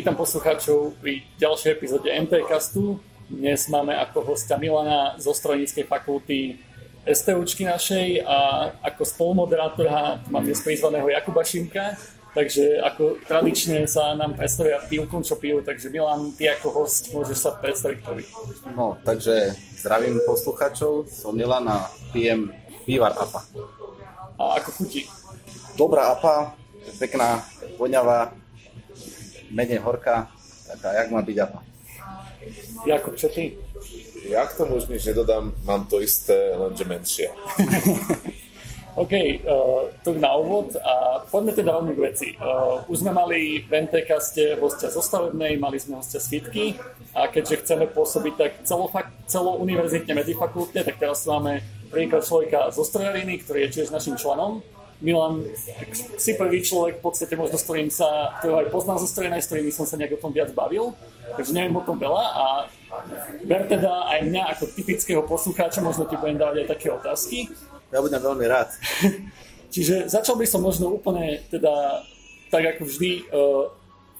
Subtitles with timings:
[0.00, 2.96] Vítam poslucháčov pri ďalšej epizóde MPcastu.
[3.28, 6.56] Dnes máme ako hostia Milana zo strojníckej fakulty
[7.04, 12.00] STUčky našej a ako spolumoderátora mám dnes prizvaného Jakuba Šimka.
[12.32, 17.36] Takže ako tradične sa nám predstavia pivkom, čo pijú, takže Milan, ty ako host môžeš
[17.36, 18.24] sa predstaviť prvý.
[18.72, 19.52] No, takže
[19.84, 22.48] zdravím poslucháčov, som Milan a pijem
[22.88, 23.44] pivar APA.
[24.40, 25.04] A ako chutí?
[25.76, 26.56] Dobrá APA,
[26.96, 27.44] pekná,
[27.76, 28.39] voňavá,
[29.50, 30.30] menej horká,
[30.66, 31.60] taká, jak má byť APA.
[32.86, 33.58] Jakub, čo ty?
[34.28, 37.28] Ja k tomu už nič nedodám, mám to isté, lenže menšie.
[39.00, 42.28] OK, uh, to na úvod a poďme teda rovno k veci.
[42.34, 46.74] Uh, už sme mali v NTCaste hostia zo stavebnej, mali sme hostia z Fitky
[47.14, 53.38] a keďže chceme pôsobiť tak celofak- celouniverzitne medzifakultne, tak teraz máme prvýkrát človeka zo strojariny,
[53.40, 54.58] ktorý je tiež našim členom.
[55.00, 55.48] Milan,
[56.20, 59.48] si prvý človek v podstate možno s ktorým sa, ktorého aj poznal zo strojariny, s
[59.48, 60.92] ktorým som sa nejak o tom viac bavil,
[61.40, 62.44] takže neviem o tom veľa a
[63.48, 67.48] ber teda aj mňa ako typického poslucháča, možno ti budem dávať aj také otázky.
[67.88, 68.76] Ja budem veľmi rád.
[69.74, 72.04] Čiže začal by som možno úplne teda
[72.50, 73.70] tak ako vždy, uh,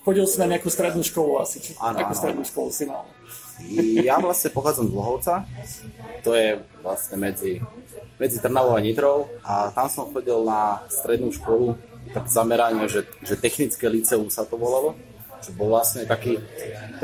[0.05, 2.21] chodil si na nejakú strednú školu asi, či Áno, akú áno.
[2.21, 3.05] strednú školu si mal?
[4.01, 5.35] Ja vlastne pochádzam z Dlhovca,
[6.25, 7.61] to je vlastne medzi,
[8.17, 11.77] medzi Trnavou a Nitrou a tam som chodil na strednú školu,
[12.17, 14.97] tak zameranie, že, že technické liceum sa to volalo,
[15.45, 16.41] čo bol vlastne taký,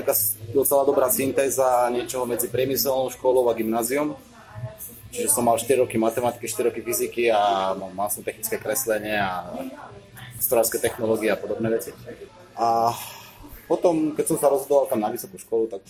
[0.00, 0.16] taká
[0.56, 4.16] docela dobrá syntéza niečoho medzi priemyselnou školou a gymnáziom.
[5.12, 9.48] Čiže som mal 4 roky matematiky, 4 roky fyziky a mal, som technické kreslenie a
[10.40, 11.92] strojárske technológie a podobné veci.
[12.56, 12.90] A
[13.68, 15.82] potom, keď som sa rozhodoval tam na vysokú školu, tak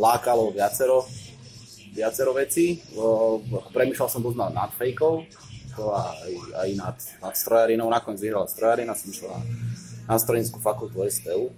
[0.00, 1.06] lákalo viacero,
[1.94, 2.82] viacero vecí.
[3.70, 5.14] Premýšľal som dosť nad, fejkou,
[5.78, 7.86] aj, aj nad, nad strojarinou.
[7.86, 9.30] Nakoniec vyhrala strojarina, som išiel
[10.08, 11.52] na, strojnickú fakultu STU.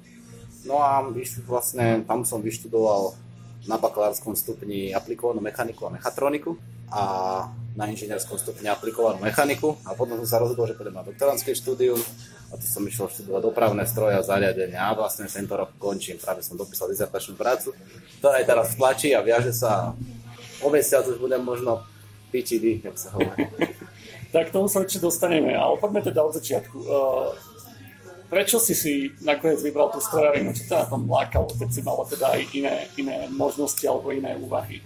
[0.65, 1.05] No a
[1.45, 3.15] vlastne tam som vyštudoval
[3.65, 6.57] na bakalárskom stupni aplikovanú mechaniku a mechatroniku
[6.93, 7.03] a
[7.75, 11.97] na inžinierskom stupni aplikovanú mechaniku a potom som sa rozhodol, že pôjdem na doktorantské štúdium
[12.55, 16.23] a tu som išiel študovať dopravné stroje a zariadenia a vlastne tento rok končím.
[16.23, 17.75] Práve som dopísal dizertačnú prácu,
[18.23, 19.91] ktorá je teraz v tlači a viaže sa
[20.63, 21.83] o mesiac už budem možno
[22.31, 23.51] pičidy, jak sa hovorí.
[24.35, 26.75] Tak tomu sa určite dostaneme, ale poďme teda od začiatku.
[26.83, 27.31] Uh,
[28.27, 30.51] prečo si si nakoniec vybral tú strojarinu?
[30.51, 34.35] Čo ťa na tom lákalo, keď si mal teda aj iné, iné možnosti alebo iné
[34.35, 34.83] úvahy?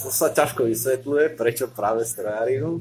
[0.00, 2.80] To sa ťažko vysvetľuje, prečo práve strojárinu.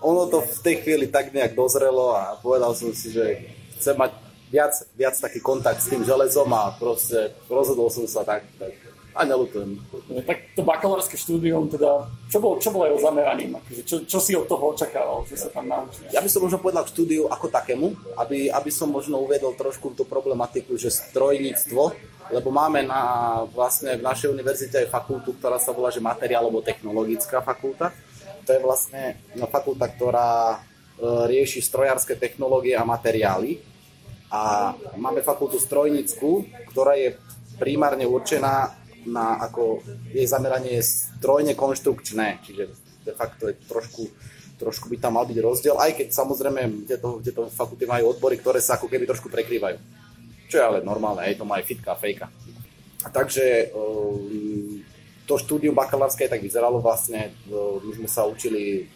[0.00, 4.12] Ono to v tej chvíli tak nejak dozrelo a povedal som si, že chcem mať
[4.48, 8.72] viac, viac taký kontakt s tým železom a proste rozhodol som sa tak, tak
[9.10, 9.74] a nelutujem.
[10.08, 13.58] No, Tak to bakalárske štúdium, teda, čo bolo, čo bolo jeho zameraním?
[13.58, 16.14] Akože, čo, čo si od toho očakával, že sa tam naučíš?
[16.14, 19.98] Ja by som možno povedal k štúdiu ako takému, aby, aby som možno uvedol trošku
[19.98, 21.82] tú problematiku, že strojníctvo,
[22.30, 23.02] lebo máme na,
[23.50, 27.90] vlastne v našej univerzite aj fakultu, ktorá sa volá, že materiálovo-technologická fakulta.
[28.44, 30.56] To je vlastne fakulta, ktorá e,
[31.28, 33.60] rieši strojárske technológie a materiály.
[34.30, 37.18] A máme fakultu strojnícku, ktorá je
[37.58, 39.80] primárne určená na ako
[40.12, 42.68] jej zameranie je strojne konštrukčné, čiže
[43.04, 44.02] de facto je trošku,
[44.60, 48.60] trošku by tam mal byť rozdiel, aj keď samozrejme tieto, tieto fakulty majú odbory, ktoré
[48.60, 49.78] sa ako keby trošku prekrývajú.
[50.52, 52.28] Čo je ale normálne, hej, to má aj fitka fejka.
[53.08, 54.84] Takže um,
[55.30, 57.30] to štúdium bakalárske tak vyzeralo vlastne,
[57.86, 58.90] my sme sa učili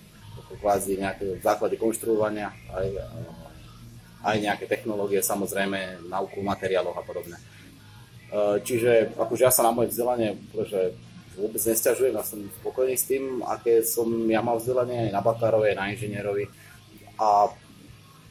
[0.58, 6.50] kvázi nejaké základy konštruovania, aj, uh, aj nejaké technológie, samozrejme, nauku o
[6.90, 7.38] a podobne.
[8.66, 10.34] Čiže akože ja sa na moje vzdelanie
[10.66, 10.90] že
[11.38, 15.70] vôbec nesťažujem, ja som spokojný s tým, aké som ja mal vzdelanie aj na bakalárovi,
[15.70, 16.44] aj na inžinierovi.
[17.18, 17.50] A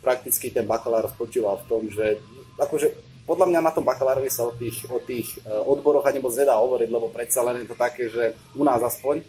[0.04, 2.20] prakticky ten bakalár spočíval v tom, že
[2.60, 6.36] akože podľa mňa na tom bakalárovi sa o tých, o tých e, odboroch ani moc
[6.36, 9.24] nedá hovoriť, lebo predsa len je to také, že u nás aspoň,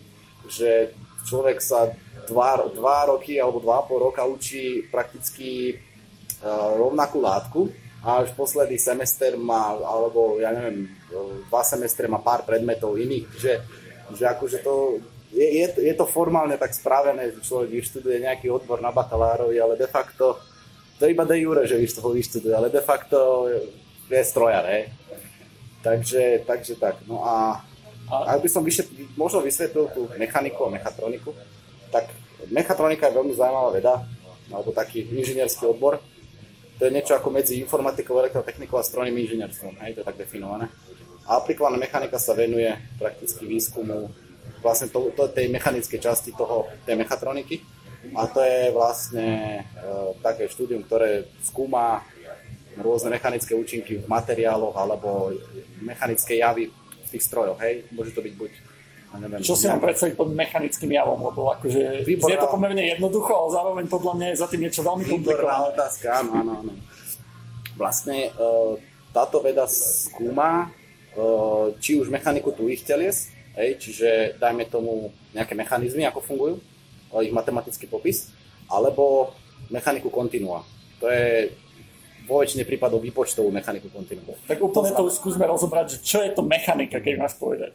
[0.51, 0.91] že
[1.25, 1.95] človek sa
[2.29, 5.77] dva, dva roky alebo dva pol roka učí prakticky
[6.45, 7.61] uh, rovnakú látku
[8.05, 10.93] a až posledný semester má, alebo ja neviem,
[11.49, 13.65] dva semestre má pár predmetov iných, že,
[14.13, 15.01] že akože to
[15.33, 19.81] je, je, je to formálne tak spravené, že človek vyštuduje nejaký odbor na bakalárovi, ale
[19.81, 20.37] de facto
[21.01, 23.49] to iba de jure, že ho vyštuduje, ale de facto
[24.11, 24.93] je strojar, hej.
[25.85, 27.01] Takže, takže tak.
[27.05, 27.61] No a
[28.09, 31.33] ak by som vyše, možno vysvetlil tú mechaniku a mechatroniku,
[31.93, 32.09] tak
[32.49, 33.95] mechatronika je veľmi zaujímavá veda,
[34.53, 36.01] alebo taký inžinierský odbor.
[36.81, 40.69] To je niečo ako medzi informatikou, elektrotechnikou a strojným inžinierstvom, hej, to je tak definované.
[41.25, 42.69] A aplikovaná mechanika sa venuje
[43.01, 44.13] prakticky výskumu
[44.61, 47.61] vlastne to, to, tej mechanickej časti toho, tej mechatroniky.
[48.13, 49.63] A to je vlastne e,
[50.21, 52.05] také štúdium, ktoré skúma
[52.81, 55.31] rôzne mechanické účinky v materiáloch alebo
[55.83, 57.87] mechanické javy v tých strojoch, hej.
[57.95, 58.53] Môže to byť buď
[59.15, 62.35] Neviem, Čo si mám predstaviť pod mechanickým javom, lebo akože Výborná.
[62.35, 65.71] je to pomerne jednoducho, ale zároveň podľa mňa je za tým niečo veľmi komplikované.
[65.71, 66.73] otázka, áno, áno, áno.
[67.79, 68.35] Vlastne
[69.15, 70.75] táto veda skúma
[71.79, 76.55] či už mechaniku ich telies, hej, čiže dajme tomu nejaké mechanizmy, ako fungujú,
[77.23, 78.35] ich matematický popis,
[78.67, 79.31] alebo
[79.71, 80.67] mechaniku kontinua.
[80.99, 81.55] To je
[82.25, 84.37] vo väčšine prípadov výpočtovú mechaniku kontinua.
[84.49, 87.75] Tak úplne to, to skúsme rozobrať, že čo je to mechanika, keď máš povedať.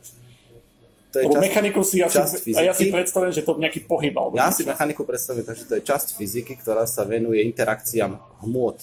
[1.09, 3.65] To je Lebo časť, mechaniku si ja, si, a ja si predstavím, že to je
[3.65, 4.13] nejaký pohyb.
[4.13, 8.13] Alebo ja si mechaniku predstavím, takže to je časť fyziky, ktorá sa venuje interakciám
[8.45, 8.77] hmôt.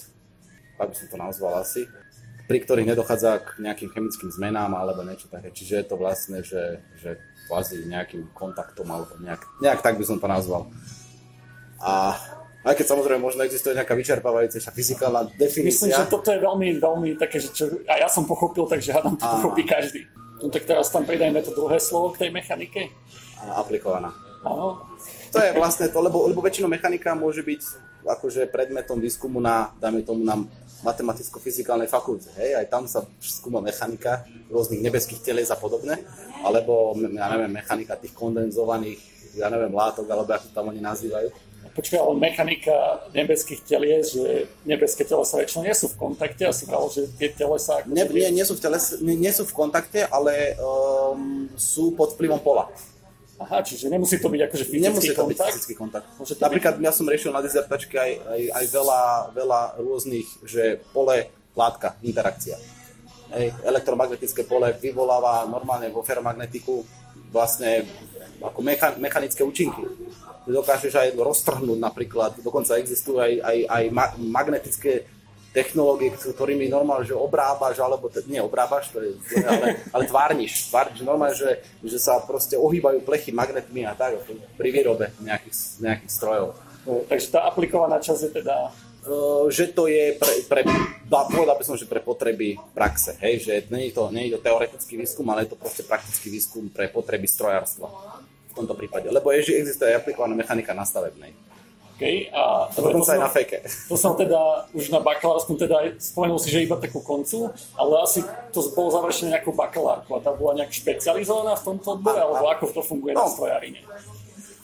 [0.75, 1.87] Tak by som to nazval asi
[2.47, 5.51] pri ktorých nedochádza k nejakým chemickým zmenám alebo niečo také.
[5.51, 7.19] Čiže je to vlastne, že, že
[7.51, 10.71] kvázi nejakým kontaktom alebo nejak, nejak tak by som to nazval.
[11.83, 12.15] A
[12.67, 15.87] aj keď samozrejme možno existuje nejaká vyčerpávajúcejšia fyzikálna definícia.
[15.87, 19.15] Myslím, že toto je veľmi, veľmi také, že čo, a ja som pochopil, takže hádam
[19.15, 19.39] to a...
[19.39, 20.03] pochopí každý.
[20.43, 22.91] No tak teraz tam pridajme to druhé slovo k tej mechanike.
[23.41, 24.11] A aplikovaná.
[24.45, 24.83] Áno.
[25.31, 27.61] To je vlastne to, lebo, lebo väčšinou mechanika môže byť
[28.07, 30.39] akože predmetom výskumu na, dáme tomu, na
[30.85, 32.29] matematicko-fyzikálnej fakulte.
[32.37, 32.55] Hej?
[32.61, 35.99] Aj tam sa skúma mechanika rôznych nebeských telies a podobne,
[36.45, 39.01] alebo ja neviem, mechanika tých kondenzovaných,
[39.35, 41.29] ja neviem, látok, alebo ako tam oni nazývajú.
[41.77, 46.89] Počkaj, ale mechanika nebeských telies, že nebeské telesa väčšinou nie sú v kontakte, asi vralo,
[46.89, 47.85] že tie telesa...
[47.85, 52.17] Nie, nie, nie, sú v teles, nie, nie sú v kontakte, ale um, sú pod
[52.17, 52.65] vplyvom pola.
[53.37, 55.37] Aha, čiže nemusí to byť akože fyzický nemusí to kontakt?
[55.37, 56.07] byť fyzický kontakt.
[56.17, 56.85] Napríklad byť...
[56.89, 59.01] ja som riešil na dizertačke aj, aj, aj veľa,
[59.37, 62.57] veľa rôznych, že pole, látka, interakcia.
[63.37, 66.81] Ej, elektromagnetické pole vyvoláva normálne vo ferromagnetiku
[67.29, 67.85] vlastne
[68.41, 69.85] ako mecha, mechanické účinky.
[70.47, 75.03] Dokážeš aj roztrhnúť napríklad, dokonca existujú aj, aj, aj ma, magnetické
[75.51, 81.01] technológie, ktorými normálne, že obrábaš, alebo te, nie obrábaš, to je, ale, ale tvárniš, tvárniš
[81.01, 84.21] normálne, že, že sa proste ohýbajú plechy magnetmi a tak,
[84.53, 86.53] pri výrobe nejakých, nejakých strojov.
[86.85, 88.55] No, takže tá aplikovaná časť je teda
[89.47, 90.61] že to je pre, pre
[91.07, 94.43] povedal by som, že pre potreby praxe, hej, že nie je to, nie je to
[94.43, 97.87] teoretický výskum, ale je to proste praktický výskum pre potreby strojárstva
[98.63, 101.33] tomto prípade, lebo je, že existuje aplikovaná mechanika na stavebnej.
[101.97, 103.65] Okay, a to, to, aj na feke.
[103.89, 108.21] To som teda už na bakalárskom, teda spomenul si, že iba takú koncu, ale asi
[108.53, 112.69] to bolo završené nejakou bakalárku a tá bola nejak špecializovaná v tomto odbore, alebo ako
[112.69, 113.81] to funguje no, na strojárine?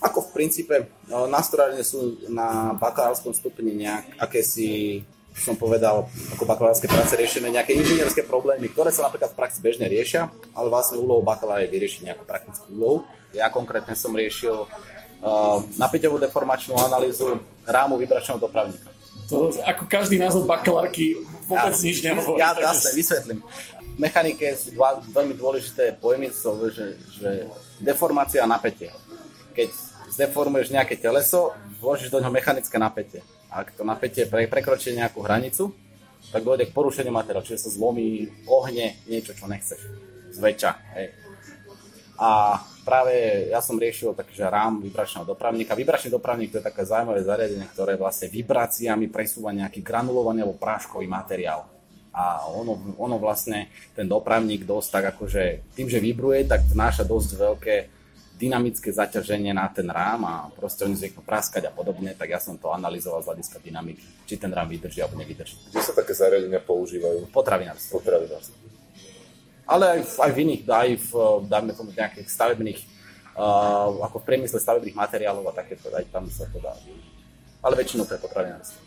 [0.06, 0.75] Ako v princípe,
[1.10, 1.42] no, na
[1.81, 5.01] sú na bakalárskom stupni nejak akési
[5.35, 6.07] som povedal,
[6.38, 10.68] ako bakalárske práce riešené nejaké inžinierské problémy, ktoré sa napríklad v praxi bežne riešia, ale
[10.69, 12.97] vlastne úlohou bakalára je vyriešiť nejakú praktickú úlohu.
[13.33, 14.69] Ja konkrétne som riešil
[15.24, 18.91] Uh, napäťovú deformačnú analýzu rámu vibračného dopravníka.
[19.31, 21.15] To ako každý názov bakalárky
[21.47, 22.44] vôbec ja, nič nehovorí.
[22.44, 23.39] Ja jasne, vysvetlím.
[23.95, 26.27] V mechanike sú dva veľmi dôležité pojmy,
[26.75, 27.47] že, že
[27.80, 28.91] deformácia a napätie.
[29.56, 29.71] Keď
[30.12, 33.24] zdeformuješ nejaké teleso, vložíš do neho mechanické napätie.
[33.54, 35.70] Ak to napätie pre, prekročí nejakú hranicu,
[36.34, 39.78] tak dojde k porušeniu materiálu, čiže sa zlomí, ohne, niečo, čo nechceš.
[40.34, 40.72] Zväčša.
[40.98, 41.08] Hej.
[42.18, 45.78] A práve ja som riešil taký, že rám vibračného dopravníka.
[45.78, 51.06] Vibračný dopravník to je také zaujímavé zariadenie, ktoré vlastne vibráciami presúva nejaký granulovaný alebo práškový
[51.06, 51.69] materiál.
[52.14, 57.30] A ono, ono vlastne, ten dopravník dosť tak akože, tým, že vibruje, tak vnáša dosť
[57.38, 57.76] veľké
[58.44, 62.59] dynamické zaťaženie na ten rám a proste oni zvyknú praskať a podobne, tak ja som
[62.59, 65.71] to analyzoval z hľadiska dynamiky, či ten rám vydrží alebo nevydrží.
[65.71, 67.31] Kde sa také zariadenia používajú?
[67.31, 68.04] Potravinárstvo.
[68.04, 68.64] Potravinárstvo
[69.68, 71.12] ale aj v, aj v iných, aj v,
[71.47, 72.80] dáme tomu nejakých stavebných,
[73.40, 76.76] uh, ako v priemysle stavebných materiálov a takéto, aj tam sa to dá.
[77.64, 78.80] Ale väčšinou pre potravinárstvo.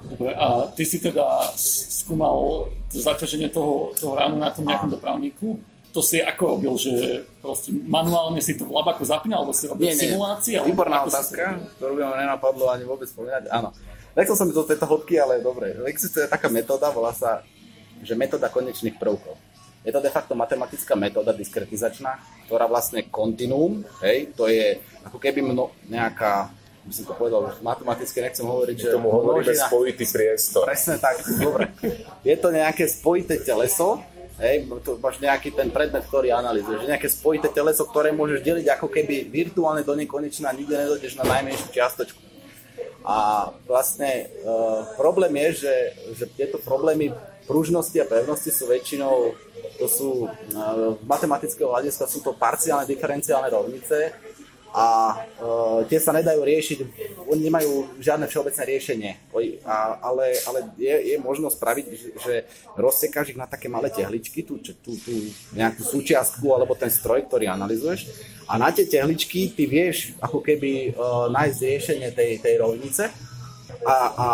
[0.00, 5.60] Dobre, a ty si teda skúmal zaťaženie toho, toho ránu na tom nejakom dopravníku?
[5.90, 9.90] To si ako robil, že proste manuálne si to v labaku zapínal, alebo si robil
[9.90, 10.54] nie, simulácie?
[10.62, 13.50] Výborná otázka, ktorú by ma nenapadlo ani vôbec spomínať.
[13.50, 13.74] Áno,
[14.14, 15.74] nechcel som byť do tejto hodky, ale dobre.
[15.90, 17.42] Existuje taká metóda, volá sa
[18.00, 19.36] že metóda konečných prvkov.
[19.84, 25.40] Je to de facto matematická metóda diskretizačná, ktorá vlastne kontinuum, hej, to je ako keby
[25.40, 28.88] mno, nejaká by som to povedal, matematicky nechcem hovoriť, že...
[28.96, 30.64] Tomu hovoríme spojitý priestor.
[30.64, 31.68] Presne tak, dobre.
[32.24, 34.00] Je to nejaké spojité teleso,
[34.40, 38.66] hej, to máš nejaký ten predmet, ktorý analýzuje, že nejaké spojité teleso, ktoré môžeš deliť
[38.72, 42.20] ako keby virtuálne do nekonečna nikdy nedojdeš na najmenšiu čiastočku.
[43.00, 44.46] A vlastne e,
[45.00, 45.74] problém je, že,
[46.20, 47.12] že tieto problémy
[47.48, 49.32] pružnosti a pevnosti sú väčšinou
[49.80, 50.10] to sú,
[50.52, 54.12] z matematického hľadiska sú to parciálne diferenciálne rovnice
[54.70, 56.78] a uh, tie sa nedajú riešiť,
[57.26, 59.10] oni nemajú žiadne všeobecné riešenie,
[59.66, 62.34] a, ale, ale je, je možno spraviť, že, že
[62.78, 65.14] rozsekáš ich na také malé tehličky, tú, tú, tú
[65.54, 68.14] nejakú súčiastku alebo ten stroj, ktorý analizuješ
[68.50, 73.06] a na tie tehličky ty vieš ako keby uh, nájsť riešenie tej, tej rovnice.
[73.80, 74.26] A, a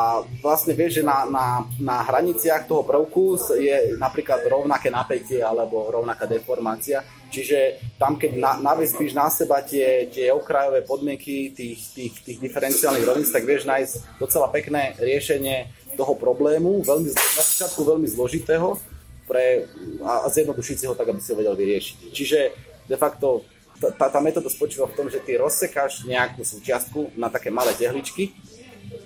[0.43, 6.27] vlastne vieš, že na, na, na hraniciach toho prvku je napríklad rovnaké napätie alebo rovnaká
[6.27, 12.39] deformácia Čiže tam, keď na, navezbíš na seba tie, tie okrajové podmienky tých, tých, tých
[12.39, 15.67] diferenciálnych rovníc, tak vieš nájsť docela pekné riešenie
[15.99, 18.79] toho problému, veľmi, na začiatku veľmi zložitého,
[19.27, 19.67] pre,
[20.07, 21.99] a, a zjednodušiť si ho tak, aby si ho vedel vyriešiť.
[22.15, 22.39] Čiže
[22.87, 23.43] de facto
[23.77, 28.33] tá, tá metóda spočíva v tom, že ty rozsekáš nejakú súčiastku na také malé tehličky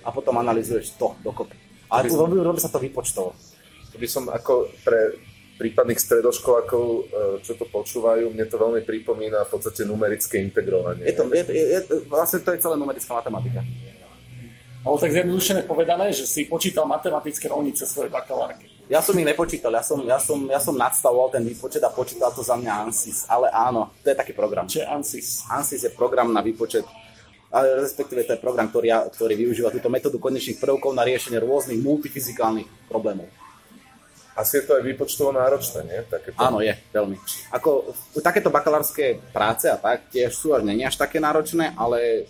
[0.05, 1.57] a potom analizuješ to dokopy.
[1.91, 3.35] A tu robí, robí sa to výpočtovo.
[3.91, 5.19] To by som ako pre
[5.61, 7.01] prípadných stredoškolákov, e,
[7.45, 11.05] čo to počúvajú, mne to veľmi pripomína v podstate numerické integrovanie.
[11.05, 13.61] Je to, je, je, vlastne to je celá numerická matematika.
[14.81, 18.65] Ale tak zjednodušené povedané, že si počítal matematické rovnice svojej bakalárky.
[18.89, 22.33] Ja som ich nepočítal, ja som, ja som, ja som nadstavoval ten výpočet a počítal
[22.33, 24.65] to za mňa ANSYS, ale áno, to je taký program.
[24.65, 25.45] Čo je ANSYS?
[25.53, 26.83] ANSYS je program na výpočet
[27.51, 31.83] ale respektíve to je program, ktorý, ktorý využíva túto metódu konečných prvkov na riešenie rôznych
[31.83, 33.27] multifyzikálnych problémov.
[34.31, 35.99] Asi je to aj výpočtovo náročné, nie?
[36.07, 36.39] Takéto...
[36.39, 37.19] Áno, je, veľmi.
[37.51, 37.91] Ako,
[38.23, 42.29] takéto bakalárske práce a tak tiež sú až nie až také náročné, ale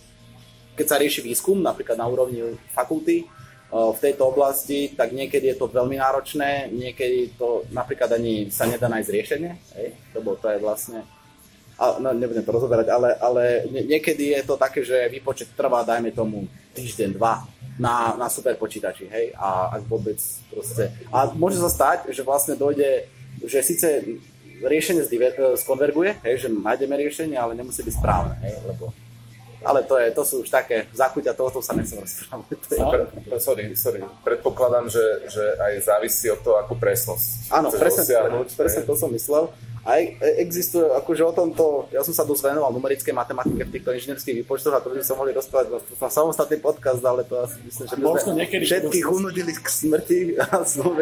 [0.73, 3.29] keď sa rieši výskum, napríklad na úrovni fakulty,
[3.71, 8.91] v tejto oblasti, tak niekedy je to veľmi náročné, niekedy to napríklad ani sa nedá
[8.91, 9.87] nájsť riešenie, hej?
[10.11, 11.07] lebo to je vlastne,
[11.79, 16.11] a, no, nebudem to rozoberať, ale, ale niekedy je to také, že výpočet trvá, dajme
[16.11, 17.47] tomu, týždeň, dva,
[17.81, 20.21] na, na super počítači, hej, a ak vôbec
[20.53, 20.93] proste.
[21.09, 23.09] A môže sa stať, že vlastne dojde,
[23.41, 24.05] že síce
[24.61, 25.01] riešenie
[25.57, 28.93] skonverguje, hej, že nájdeme riešenie, ale nemusí byť správne, hej, lebo
[29.61, 32.49] ale to, je, to sú už také zákutia, tohoto sa nechcem rozprávať.
[33.29, 34.01] No, sorry, sorry.
[34.25, 38.01] Predpokladám, že, že aj závisí od toho, akú presnosť Áno, presne,
[38.57, 39.53] presne to som myslel.
[39.81, 39.97] A
[40.37, 44.77] existuje, akože o tomto, ja som sa dosť venoval numerickej matematike v týchto inžinierských výpočtoch
[44.77, 48.05] a to by sa mohli rozprávať na samostatný podcast, ale to asi myslím, že by
[48.21, 51.01] sme všetkých unudili k smrti a znovu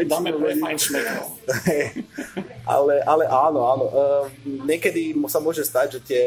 [2.80, 3.86] ale, ale áno, áno.
[3.92, 4.24] Uh,
[4.64, 6.24] niekedy sa môže stať, že tie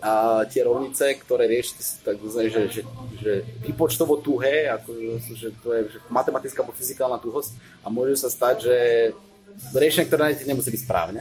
[0.00, 2.82] a tie rovnice, ktoré riešite, tak že, že,
[3.20, 4.96] že výpočtovo tuhé, ako,
[5.36, 7.52] že to je že matematická alebo fyzikálna tuhosť
[7.84, 8.76] a môže sa stať, že
[9.76, 11.20] riešenie, ktoré nájdete, nemusí byť správne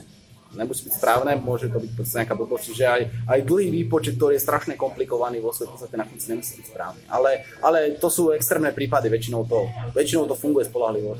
[0.53, 4.38] nemusí byť správne, môže to byť proste nejaká blbosť, čiže aj, aj dlhý výpočet, ktorý
[4.38, 7.01] je strašne komplikovaný vo svojej podstate na konci nemusí byť správny.
[7.10, 11.13] Ale, ale to sú extrémne prípady, väčšinou to, väčšinou to funguje spolahlivo.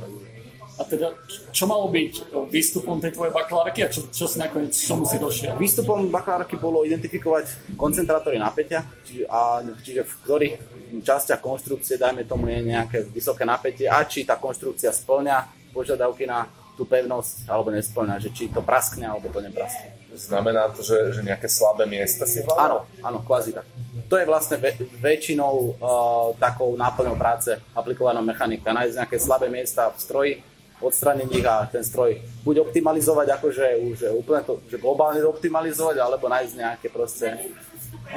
[0.80, 1.12] A teda,
[1.52, 5.60] čo malo byť výstupom tej tvojej bakalárky a čo, čo si nakoniec, čo musí došiel?
[5.60, 10.56] Výstupom bakalárky bolo identifikovať koncentrátory napätia, čiže, a, čiže v ktorých
[11.04, 16.48] častiach konštrukcie, dajme tomu, je nejaké vysoké napätie a či tá konštrukcia splňa požiadavky na
[16.80, 19.92] tú pevnosť alebo nesplňa, že či to praskne alebo to nepraskne.
[20.16, 22.72] Znamená to, že, že nejaké slabé miesta si hľadá?
[22.72, 23.68] Áno, áno, kvázi tak.
[24.08, 28.72] To je vlastne ve, väčšinou uh, takou náplňou práce aplikovaná mechanika.
[28.72, 30.34] Nájsť nejaké slabé miesta v stroji,
[30.80, 36.32] odstraniť ich a ten stroj buď optimalizovať, akože už úplne to, že globálne optimalizovať, alebo
[36.32, 37.36] nájsť nejaké proste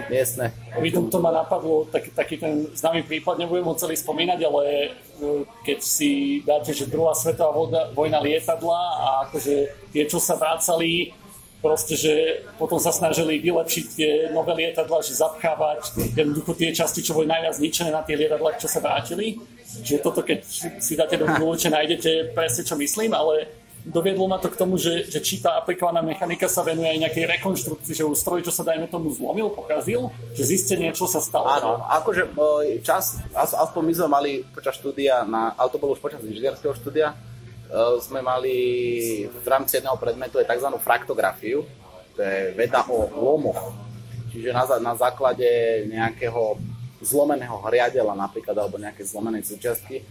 [0.09, 0.53] miestne.
[0.81, 4.89] Mi to, ma napadlo, tak, taký ten známy prípad, nebudem ho celý spomínať, ale e,
[5.65, 7.53] keď si dáte, že druhá svetová
[7.93, 9.55] vojna, lietadla a akože
[9.93, 11.13] tie, čo sa vrácali,
[11.63, 17.15] proste, že potom sa snažili vylepšiť tie nové lietadla, že zapchávať jednoducho tie časti, čo
[17.15, 19.39] boli najviac zničené na tie lietadlách, čo sa vrátili.
[19.87, 20.43] Že toto, keď
[20.83, 25.11] si dáte do Google, nájdete presne, čo myslím, ale doviedlo ma to k tomu, že,
[25.11, 28.63] že či tá aplikovaná mechanika sa venuje aj nejakej rekonštrukcii, že už stroj, čo sa
[28.63, 31.51] dajme tomu zlomil, pokazil, že zistenie, čo sa stalo.
[31.51, 36.03] Áno, akože e, čas, aspoň my sme mali počas štúdia, na, ale to bolo už
[36.03, 37.17] počas inžinierského štúdia, e,
[37.99, 38.55] sme mali
[39.27, 40.69] v rámci jedného predmetu aj tzv.
[40.79, 41.67] fraktografiu,
[42.15, 43.75] to je veda o lomoch.
[44.31, 45.45] Čiže na, na základe
[45.91, 46.57] nejakého
[47.03, 50.07] zlomeného hriadela napríklad, alebo nejaké zlomenej súčiastky,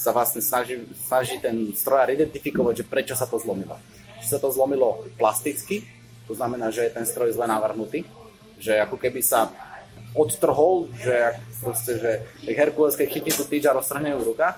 [0.00, 3.76] sa vlastne snaží, snaží ten strojár identifikovať, že prečo sa to zlomilo.
[4.24, 5.84] Či sa to zlomilo plasticky,
[6.24, 8.08] to znamená, že je ten stroj zle navrhnutý,
[8.56, 9.52] že ako keby sa
[10.16, 12.10] odtrhol, že, proste, že
[12.48, 14.56] Herkules, keď chytí tú tyč a roztrhne ju v rukách,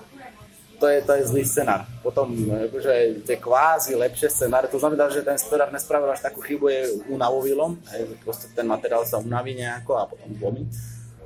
[0.79, 1.87] to je, to je zlý scenár.
[2.03, 6.65] Potom akože, tie kvázi lepšie scenáre, to znamená, že ten strojár nespravil až takú chybu
[6.71, 6.81] je
[7.11, 7.79] unavovilom,
[8.23, 10.67] proste ten materiál sa unaví nejako a potom zlomí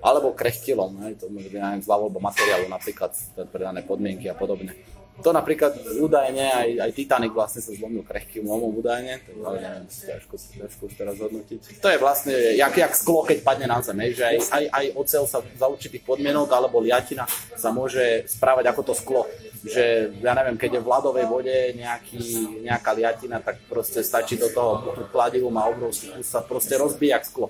[0.03, 3.11] alebo krechtilom, hej, to môže byť neviem, zľavo alebo materiálu, napríklad
[3.49, 4.75] pre dané podmienky a podobne.
[5.23, 9.85] to napríklad údajne, aj, aj Titanic vlastne sa zlomil krehkým lomom údajne, to ale neviem,
[9.89, 11.81] ťažko, ťažko už teraz hodnotiť.
[11.81, 15.25] To je vlastne, jak, jak sklo, keď padne na zem, že aj, aj, aj ocel
[15.25, 17.25] sa za určitých podmienok, alebo liatina
[17.57, 19.21] sa môže správať ako to sklo.
[19.65, 22.21] Že, ja neviem, keď je v ľadovej vode nejaký,
[22.61, 27.49] nejaká liatina, tak proste stačí do toho kladivu, má obrovský kus, sa proste rozbíja sklo.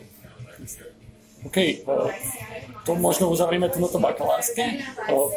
[1.46, 1.86] OK,
[2.88, 4.79] to možno uzavrieme to bakalárske.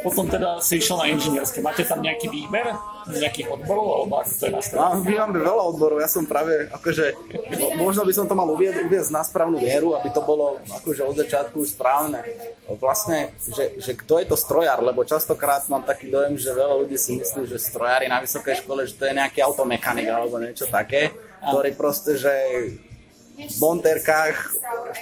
[0.06, 1.58] Potom teda si išiel na inžinierské.
[1.58, 2.78] Máte tam nejaký výber
[3.10, 5.02] nejakých odborov, alebo ako to je nastavené?
[5.02, 7.16] My máme veľa odborov, ja som práve, akože,
[7.80, 11.16] možno by som to mal uviezť, uviezť na správnu vieru, aby to bolo akože od
[11.18, 12.22] začiatku už správne.
[12.78, 16.94] Vlastne, že, že kto je to strojár, lebo častokrát mám taký dojem, že veľa ľudí
[16.94, 21.10] si myslí, že strojári na vysokej škole, že to je nejaký automechanik alebo niečo také,
[21.42, 22.32] ktorý proste, že
[23.60, 24.36] monterkách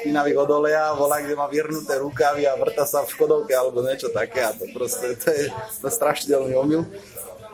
[0.00, 4.12] špinavých od oleja, volá, kde má vyrnuté rukavy a vrta sa v škodovke alebo niečo
[4.12, 6.83] také a to proste, to je, to je strašidelný omyl.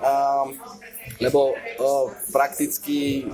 [0.05, 0.59] Um,
[1.21, 3.29] lebo uh, prakticky,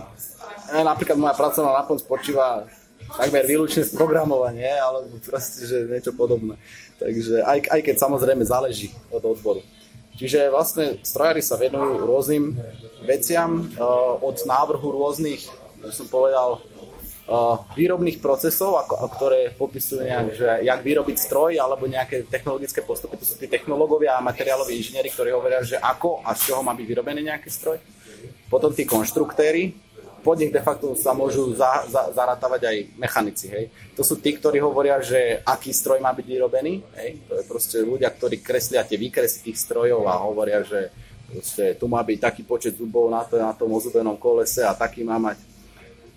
[0.71, 2.67] eh, napríklad moja pracovná náplň spočíva
[3.11, 6.55] takmer výlučne z programovania, alebo proste, že niečo podobné.
[7.01, 9.65] Takže aj, aj keď samozrejme záleží od odboru.
[10.15, 12.55] Čiže vlastne strojári sa venujú rôznym
[13.09, 15.49] veciam, uh, od návrhu rôznych,
[15.81, 16.61] už som povedal,
[17.79, 23.15] výrobných procesov, ako, ktoré popisujú nejak, že jak vyrobiť stroj alebo nejaké technologické postupy.
[23.23, 26.75] To sú tí technológovia a materiáloví inžinieri, ktorí hovoria, že ako a z čoho má
[26.75, 27.79] byť vyrobený nejaký stroj.
[28.51, 29.71] Potom tí konštruktéry,
[30.21, 33.47] pod nich de facto sa môžu za, za, zaratávať aj mechanici.
[33.49, 33.73] Hej.
[33.97, 36.85] To sú tí, ktorí hovoria, že aký stroj má byť vyrobený.
[36.99, 37.25] Hej.
[37.31, 40.93] To je proste ľudia, ktorí kreslia tie výkresy tých strojov a hovoria, že
[41.31, 45.07] proste, tu má byť taký počet zubov na, to, na tom ozubenom kolese a taký
[45.07, 45.50] má mať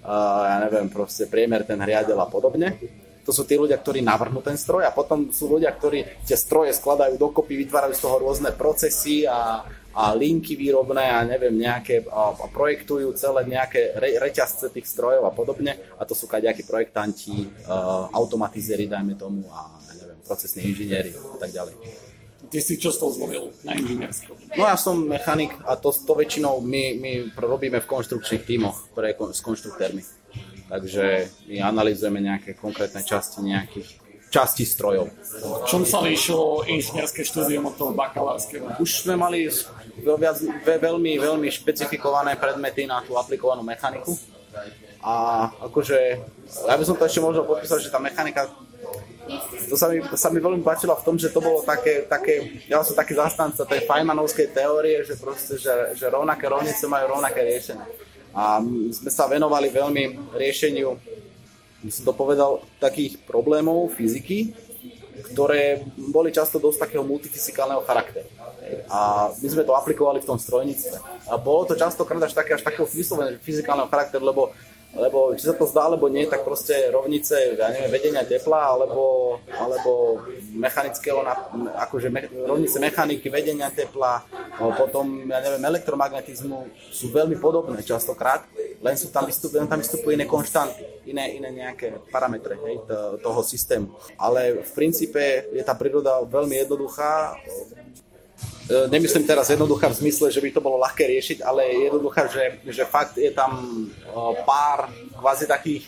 [0.03, 2.75] ja neviem, proste priemer ten hriadel a podobne.
[3.23, 6.75] To sú tí ľudia, ktorí navrhnú ten stroj a potom sú ľudia, ktorí tie stroje
[6.75, 9.63] skladajú dokopy, vytvárajú z toho rôzne procesy a,
[9.95, 15.23] a linky výrobné a neviem, nejaké, a, a projektujú celé nejaké re, reťazce tých strojov
[15.23, 15.71] a podobne.
[15.95, 21.55] A to sú nejakí projektanti, uh, automatizéri, dajme tomu, a neviem, procesní inžinieri a tak
[21.55, 21.79] ďalej.
[22.53, 24.37] Ty si čo z toho zvolil na inžinierskom?
[24.53, 29.17] No ja som mechanik a to, to väčšinou my, my robíme v konštrukčných tímoch pre,
[29.17, 30.05] s konštruktérmi.
[30.69, 33.89] Takže my analizujeme nejaké konkrétne časti nejakých
[34.29, 35.09] časti strojov.
[35.65, 38.81] Čom sa líšilo inžinierské štúdium od toho bakalárskeho?
[38.81, 39.49] Už sme mali
[40.01, 44.13] viac, veľmi, veľmi špecifikované predmety na tú aplikovanú mechaniku.
[45.01, 45.97] A akože,
[46.69, 48.49] ja by som to ešte možno popísal, že tá mechanika
[49.69, 52.63] to sa mi, to sa mi veľmi páčilo v tom, že to bolo také, také
[52.67, 57.41] ja som taký zastanca tej Feynmanovskej teórie, že proste, že, že rovnaké rovnice majú rovnaké
[57.41, 57.85] riešenie.
[58.33, 58.59] A
[58.91, 60.97] sme sa venovali veľmi riešeniu,
[61.87, 64.51] som to povedal, takých problémov fyziky,
[65.33, 68.27] ktoré boli často dosť takého multifyzikálneho charakteru.
[68.89, 70.97] A my sme to aplikovali v tom strojníctve.
[71.29, 74.51] A bolo to častokrát až, také, až takého vysloveného fyzikálneho charakteru, lebo
[74.93, 79.35] lebo či sa to zdá alebo nie, tak proste rovnice ja neviem, vedenia tepla alebo,
[79.49, 80.21] alebo
[80.53, 81.25] mechanického,
[81.77, 84.21] akože me, rovnice mechaniky, vedenia tepla,
[84.77, 88.45] potom ja neviem, elektromagnetizmu sú veľmi podobné častokrát,
[88.83, 92.85] len sú tam vystupujú, tam vystupujú iné konštanty, iné, iné nejaké parametre hej,
[93.23, 93.97] toho systému.
[94.19, 97.33] Ale v princípe je tá príroda veľmi jednoduchá,
[98.87, 102.83] nemyslím teraz jednoduchá v zmysle, že by to bolo ľahké riešiť, ale jednoduchá, že, že
[102.87, 103.85] fakt je tam e,
[104.47, 104.87] pár
[105.19, 105.83] kvázi takých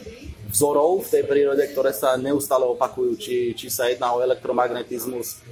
[0.52, 5.44] vzorov v tej prírode, ktoré sa neustále opakujú, či, či sa jedná o elektromagnetizmus,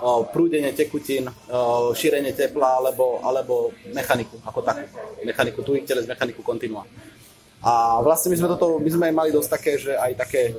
[0.00, 4.84] o prúdenie tekutín, o šírenie tepla alebo, alebo mechaniku ako takú.
[5.22, 6.84] Mechaniku tu ich z mechaniku kontinua.
[7.64, 10.52] A vlastne my sme, toto, my sme mali dosť také, že aj také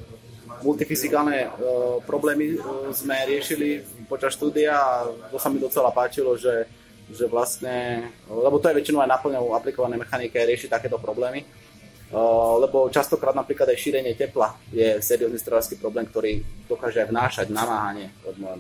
[0.64, 6.70] multifyzikálne uh, problémy uh, sme riešili počas štúdia a to sa mi docela páčilo, že,
[7.12, 12.88] že vlastne, lebo to je väčšinou aj naplňou aplikované mechanike riešiť takéto problémy, uh, lebo
[12.94, 16.40] častokrát napríklad aj šírenie tepla je seriózny strojársky problém, ktorý
[16.70, 18.14] dokáže aj vnášať namáhanie.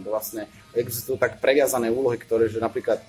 [0.03, 2.99] Vlastne existujú tak previazané úlohy, ktoré, že napríklad,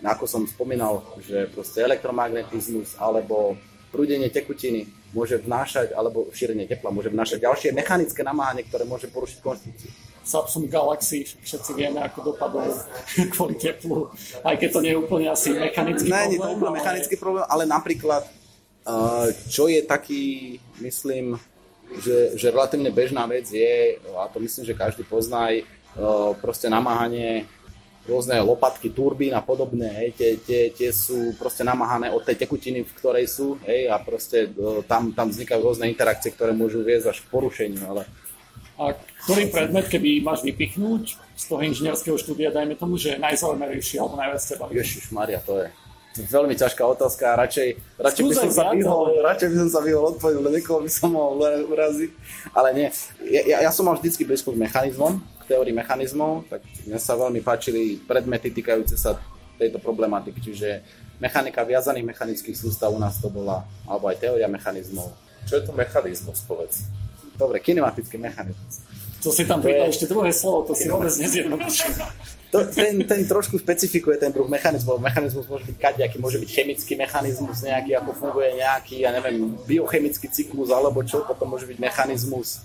[0.00, 3.58] ako som spomínal, že proste elektromagnetizmus alebo
[3.90, 9.38] prúdenie tekutiny môže vnášať, alebo šírenie tepla môže vnášať ďalšie mechanické namáhanie, ktoré môže porušiť
[9.42, 9.90] konštrukciu.
[10.20, 12.70] Samsung Galaxy, všetci vieme, ako dopadol
[13.34, 14.12] kvôli teplu,
[14.46, 16.30] aj keď to nie je úplne asi mechanický ne, problém.
[16.30, 16.78] Nie, to úplne ale...
[16.78, 18.22] mechanický problém, ale napríklad,
[19.50, 20.24] čo je taký,
[20.84, 21.34] myslím,
[21.98, 25.66] že, že relatívne bežná vec je, a to myslím, že každý pozná aj,
[26.38, 27.50] proste namáhanie
[28.10, 32.82] rôzne lopatky, turbín a podobné, hej, tie, tie, tie sú proste namáhané od tej tekutiny,
[32.82, 34.50] v ktorej sú, hej, a proste
[34.90, 38.02] tam, tam vznikajú rôzne interakcie, ktoré môžu viesť až k porušeniu, ale,
[38.80, 44.02] A ktorý predmet, keby máš vypichnúť z toho inžinierského štúdia, dajme tomu, že je najzaujímavejší
[44.02, 44.66] alebo najviac teba?
[44.74, 45.68] Ježiš Maria, to je,
[46.18, 50.04] veľmi ťažká otázka a radšej, radšej by som sa vyhol, radšej by som sa vyhol
[50.10, 51.38] odpovedať, lebo niekoho by som mohol
[51.70, 52.10] uraziť.
[52.50, 52.88] Ale nie,
[53.30, 57.98] ja, ja som mal vždycky blízko k mechanizmom, teórii mechanizmov, tak mne sa veľmi páčili
[58.06, 59.18] predmety týkajúce sa
[59.58, 60.80] tejto problematiky, čiže
[61.18, 65.10] mechanika viazaných mechanických sústav u nás to bola, alebo aj teória mechanizmov.
[65.44, 66.86] Čo je to mechanizmus, povedz?
[67.34, 68.86] Dobre, kinematický mechanizmus.
[69.20, 71.92] To si tam pridal ešte druhé slovo, to si vôbec nezjednodušil.
[72.50, 74.98] To, ten, ten trošku specifikuje ten druh mechanizmu.
[74.98, 80.26] Mechanizmus môže byť kadejaký, môže byť chemický mechanizmus, nejaký, ako funguje nejaký, ja neviem, biochemický
[80.32, 82.64] cyklus, alebo čo, potom môže byť mechanizmus,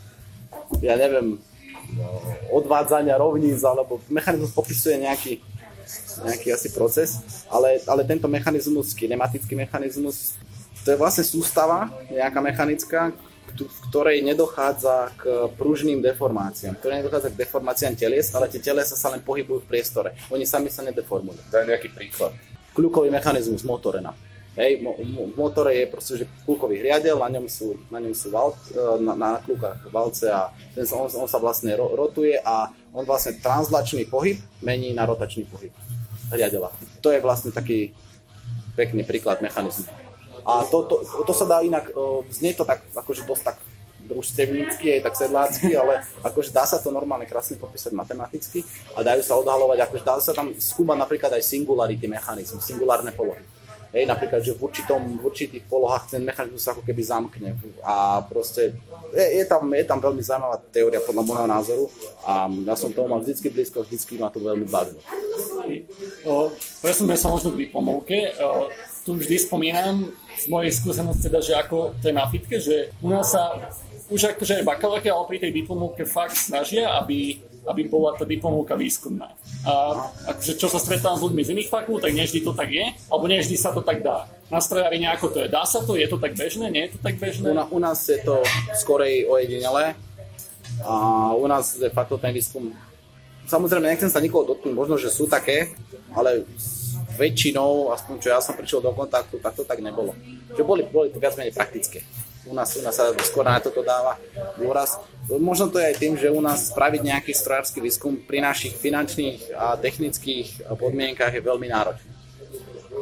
[0.80, 1.38] ja neviem,
[2.52, 5.40] odvádzania rovníc, alebo mechanizmus popisuje nejaký,
[6.26, 10.36] nejaký asi proces, ale, ale tento mechanizmus, kinematický mechanizmus,
[10.86, 13.02] to je vlastne sústava, nejaká mechanická,
[13.56, 19.08] v ktorej nedochádza k pružným deformáciám, ktoré nedochádza k deformáciám telies, ale tie telesa sa
[19.16, 20.12] len pohybujú v priestore.
[20.28, 21.40] Oni sami sa nedeformujú.
[21.48, 22.36] Daj nejaký príklad.
[22.76, 24.12] Kľúkový mechanizmus motorena.
[24.56, 24.96] Hej, mo,
[25.36, 29.12] motore je proste, že kľúkový riadel, na ňom sú, na ňom sú val, e, na,
[29.12, 34.08] na kľúkach valce a ten, on, on sa vlastne ro, rotuje a on vlastne translačný
[34.08, 35.76] pohyb mení na rotačný pohyb
[36.32, 36.72] riadela.
[37.04, 37.92] To je vlastne taký
[38.80, 39.92] pekný príklad mechanizmu.
[40.48, 41.92] A to, to, to sa dá inak,
[42.32, 43.58] znie to tak akože dosť tak
[44.06, 48.62] družstevnícky, aj tak sedlácky, ale akože dá sa to normálne krásne popísať matematicky
[48.94, 53.42] a dajú sa odhalovať, akože dá sa tam skúmať napríklad aj singularity mechanizmu, singulárne polohy.
[53.96, 58.20] Hej, napríklad, že v, určitom, v určitých polohách ten mechanizmus sa ako keby zamkne a
[58.28, 58.76] proste
[59.16, 61.86] je, je, tam, je tam veľmi zaujímavá teória podľa môjho názoru
[62.28, 65.00] a ja som toho mal vždycky blízko, vždycky ma to veľmi bavilo.
[66.84, 68.36] Presunme sa možno k diplomovke.
[69.08, 73.08] Tu vždy spomínam z mojej skúsenosti teda, že ako to je na fitke, že u
[73.08, 73.72] nás sa
[74.12, 78.78] už akože aj bakalárke, ale pri tej diplomovke fakt snažia, aby, aby bola tá diplomovka
[78.78, 79.34] výskumná.
[79.66, 79.72] A
[80.32, 83.26] akože čo sa stretávam s ľuďmi z iných fakult, tak nevždy to tak je, alebo
[83.26, 84.30] nevždy sa to tak dá.
[84.54, 85.48] Na strojári nejako to je.
[85.50, 85.98] Dá sa to?
[85.98, 86.70] Je to tak bežné?
[86.70, 87.50] Nie je to tak bežné?
[87.50, 88.46] U, u nás je to
[88.78, 89.98] skorej ojedinele.
[90.86, 90.94] A
[91.34, 92.74] u nás je fakultný výskum
[93.46, 95.78] Samozrejme, nechcem sa nikoho dotknúť, možno, že sú také,
[96.18, 96.50] ale
[97.14, 100.18] väčšinou, aspoň čo ja som prišiel do kontaktu, tak to tak nebolo.
[100.58, 102.02] Že boli, boli to viac menej praktické.
[102.46, 104.18] U nás, u nás sa skôr na toto dáva
[104.58, 105.02] dôraz.
[105.26, 109.58] Možno to je aj tým, že u nás spraviť nejaký strojársky výskum pri našich finančných
[109.58, 112.12] a technických podmienkach je veľmi náročné.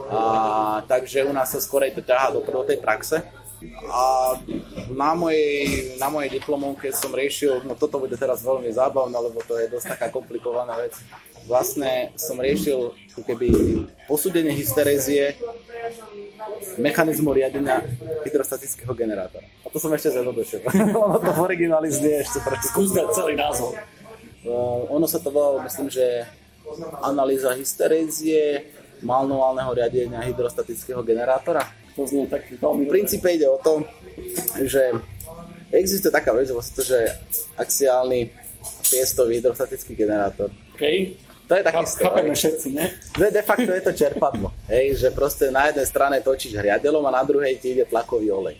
[0.10, 0.21] A,
[0.88, 3.19] takže u nás sa skôr to ťahá do, do tej praxe.
[3.88, 4.36] A
[4.91, 9.56] na mojej, na mojej diplomovke som riešil, no toto bude teraz veľmi zábavné, lebo to
[9.56, 10.95] je dosť taká komplikovaná vec
[11.47, 13.47] vlastne som riešil keby
[14.08, 15.36] posúdenie hysterézie
[16.77, 17.82] mechanizmu riadenia
[18.25, 19.45] hydrostatického generátora.
[19.63, 20.60] A to som ešte zjednodušil.
[21.08, 22.88] ono to v origináli znie ešte trošku.
[22.88, 23.77] Skús celý názov.
[24.43, 26.27] Uh, ono sa to volalo, myslím, že
[27.03, 28.67] analýza hysterézie
[29.03, 31.63] manuálneho riadenia hydrostatického generátora.
[31.93, 33.86] To znie tak veľmi V princípe ide o to,
[34.65, 34.95] že
[35.69, 36.49] existuje taká vec,
[36.82, 36.99] že
[37.60, 38.34] axiálny
[38.89, 40.49] piestový hydrostatický generátor.
[40.73, 41.19] Okay.
[41.47, 42.23] To je taký stroj.
[42.32, 42.86] Všetci, ne?
[43.19, 44.49] De, de facto je to čerpadlo.
[44.71, 48.58] Hej, že proste na jednej strane točíš hriadelom a na druhej ti ide tlakový olej.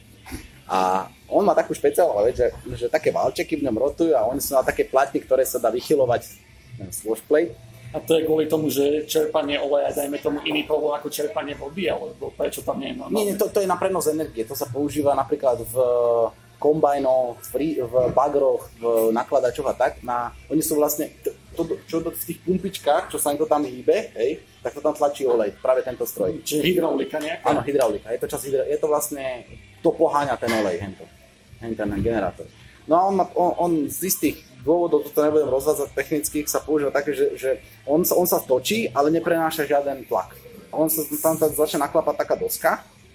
[0.68, 4.40] A on má takú špeciálnu vec, že, že také valčeky v ňom rotujú a oni
[4.40, 6.22] sú na také platny, ktoré sa dá vychylovať
[6.92, 7.56] z washplate.
[7.94, 11.86] A to je kvôli tomu, že čerpanie oleja, dajme tomu iný povol ako čerpanie vody,
[11.86, 13.22] alebo prečo tam nie je normálne?
[13.22, 14.42] Nie, nie to, to je na prenos energie.
[14.50, 15.76] To sa používa napríklad v
[16.58, 20.02] kombajnoch, v, v bagroch, v nakladačoch a tak.
[20.02, 21.14] Na, oni sú vlastne,
[21.54, 24.98] to, čo do, v tých pumpičkách, čo sa to tam hýbe, hej, tak to tam
[24.98, 26.42] tlačí olej, práve tento stroj.
[26.42, 27.46] Čiže hydraulika nejaká?
[27.50, 28.10] Áno, hydraulika.
[28.12, 29.46] Je to, čas, je to vlastne,
[29.86, 31.06] to poháňa ten olej, hento,
[31.62, 32.46] hento ten generátor.
[32.90, 37.16] No a on, on, on z istých dôvodov, toto nebudem rozvádzať technických, sa používa také,
[37.16, 37.50] že, že
[37.88, 40.36] on, sa, on sa točí, ale neprenáša žiaden tlak.
[40.74, 42.72] On sa tam sa začne naklapať taká doska,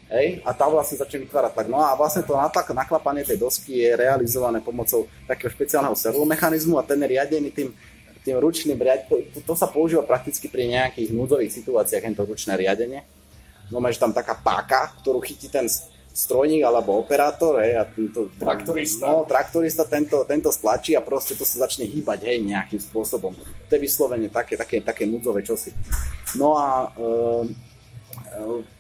[0.09, 1.69] Hej, a tá vlastne začne vytvárať tlak.
[1.69, 6.83] No a vlastne to natlak, naklapanie tej dosky je realizované pomocou takého špeciálneho servomechanizmu a
[6.89, 7.77] ten je riadený tým
[8.25, 13.05] tým ručným riadením, to, to, sa používa prakticky pri nejakých núdzových situáciách, to ručné riadenie.
[13.69, 15.69] No máš tam taká páka, ktorú chytí ten
[16.19, 19.07] strojník alebo operátor, hej, a tento, traktorista.
[19.07, 23.39] No, traktorista tento, tento stlačí a proste to sa začne hýbať, hej, nejakým spôsobom.
[23.39, 25.71] To je vyslovene také, také, také núdzové čosi.
[26.35, 27.55] No a e,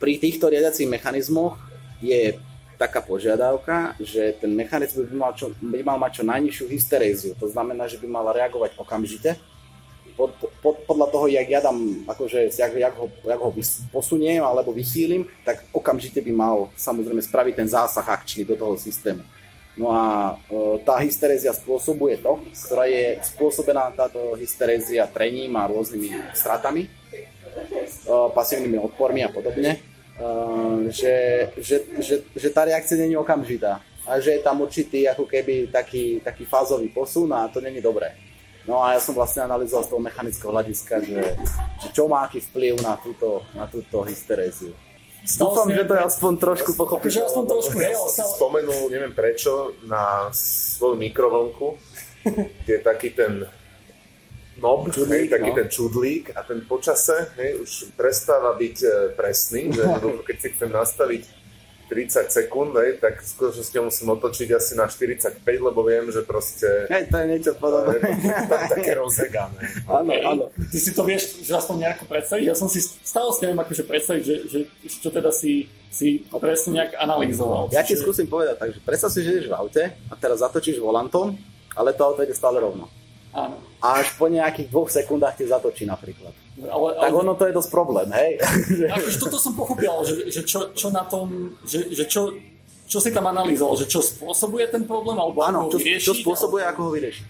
[0.03, 1.63] pri týchto riadiacich mechanizmoch
[2.03, 2.35] je
[2.79, 7.33] taká požiadavka, že ten mechanizmus by mal, čo, by mal mať čo najnižšiu hysteréziu.
[7.43, 9.35] To znamená, že by mal reagovať okamžite.
[10.15, 11.79] Pod, pod, podľa toho, jak ja dám,
[12.11, 13.51] akože, jak, jak, ho, jak ho
[13.95, 19.23] posuniem alebo vysílim, tak okamžite by mal samozrejme spraviť ten zásah akčný do toho systému.
[19.79, 26.35] No a e, tá hysterézia spôsobuje to, ktorá je spôsobená táto hysterézia trením a rôznymi
[26.35, 26.91] stratami, e,
[28.11, 29.79] pasívnymi odpormi a podobne,
[30.91, 31.15] že,
[31.59, 33.79] že, že, že tá reakcia není okamžitá
[34.09, 38.17] a že je tam určitý ako keby taký, taký fázový posun a to není dobré.
[38.69, 41.23] No a ja som vlastne analyzoval z toho mechanického hľadiska, že,
[41.81, 44.77] že čo má aký vplyv na túto, na túto hysteréziu.
[45.25, 47.17] Dúfam, že to je aspoň trošku pochopiteľné.
[47.17, 47.95] Že aspoň trošku, hej,
[48.39, 51.67] Spomenul, neviem prečo, na svoju mikrovlnku,
[52.65, 53.45] kde je taký ten
[54.63, 55.57] nob, čudlík, hej, taký no.
[55.57, 59.83] ten čudlík a ten počase hej, už prestáva byť e, presný, že
[60.27, 61.23] keď si chcem nastaviť
[61.89, 66.69] 30 sekúnd, hej, tak v skutočnosti musím otočiť asi na 45, lebo viem, že proste...
[66.93, 67.97] Hej, to je niečo podobné.
[68.77, 69.57] také rozegané.
[69.89, 70.45] Áno, áno.
[70.53, 72.45] Ty si to vieš že aspoň nejako predstaviť?
[72.45, 74.61] Ja som si stále si neviem akože predstaviť, že, že,
[75.01, 77.73] čo teda si, si presne nejak analyzoval.
[77.73, 81.41] Ja ti skúsim povedať, takže predstav si, že ideš v aute a teraz zatočíš volantom,
[81.73, 82.93] ale to auto ide stále rovno.
[83.33, 83.57] Áno.
[83.79, 86.35] A až po nejakých dvoch sekundách ti zatočí napríklad.
[86.59, 87.23] Ale, tak ale...
[87.23, 88.43] ono to je dosť problém, hej?
[88.99, 92.35] Akože toto som pochopil, že, že čo, čo na tom, že, že čo,
[92.91, 96.67] čo si tam analýzoval, že čo spôsobuje ten problém, alebo Áno, čo, vyriešiť, čo spôsobuje,
[96.67, 96.75] alebo...
[96.75, 97.27] ako ho vyriešiť.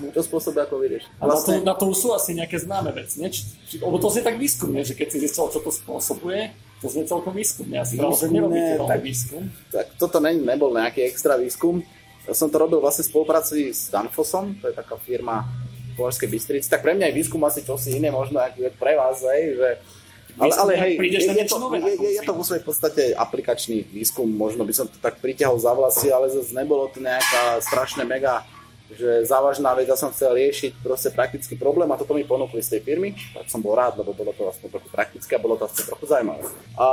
[0.00, 1.10] Čo spôsobuje, ako vyriešiť.
[1.20, 1.24] Vlastne...
[1.24, 3.40] A na to, vlastne- na to sú asi nejaké známe veci, či,
[3.80, 7.36] lebo to si tak výskumne, že keď si zistil, čo to spôsobuje, to znie celkom
[7.36, 7.76] výskumne.
[7.76, 9.52] Ja si že nerobíte tak, výskum.
[9.68, 11.84] Tak toto ne, nebol nejaký extra výskum.
[12.30, 15.50] Ja som to robil vlastne v spolupráci s Danfosom, to je taká firma
[15.98, 19.58] Považskej Bystrici, tak pre mňa je výskum asi čosi iné možno ako pre vás, hej,
[19.58, 19.68] že
[20.38, 24.30] ale, ale hej, je, je, to, je, je, je to vo svojej podstate aplikačný výskum,
[24.30, 28.46] možno by som to tak pritiahol za vlasy, ale zase nebolo to nejaká strašné mega
[28.90, 32.74] že závažná vec, ja som chcel riešiť proste praktický problém a toto mi ponúkli z
[32.74, 35.70] tej firmy, tak som bol rád, lebo bolo to vlastne trochu praktické a bolo to
[35.70, 36.42] vlastne trochu zaujímavé.
[36.74, 36.86] A,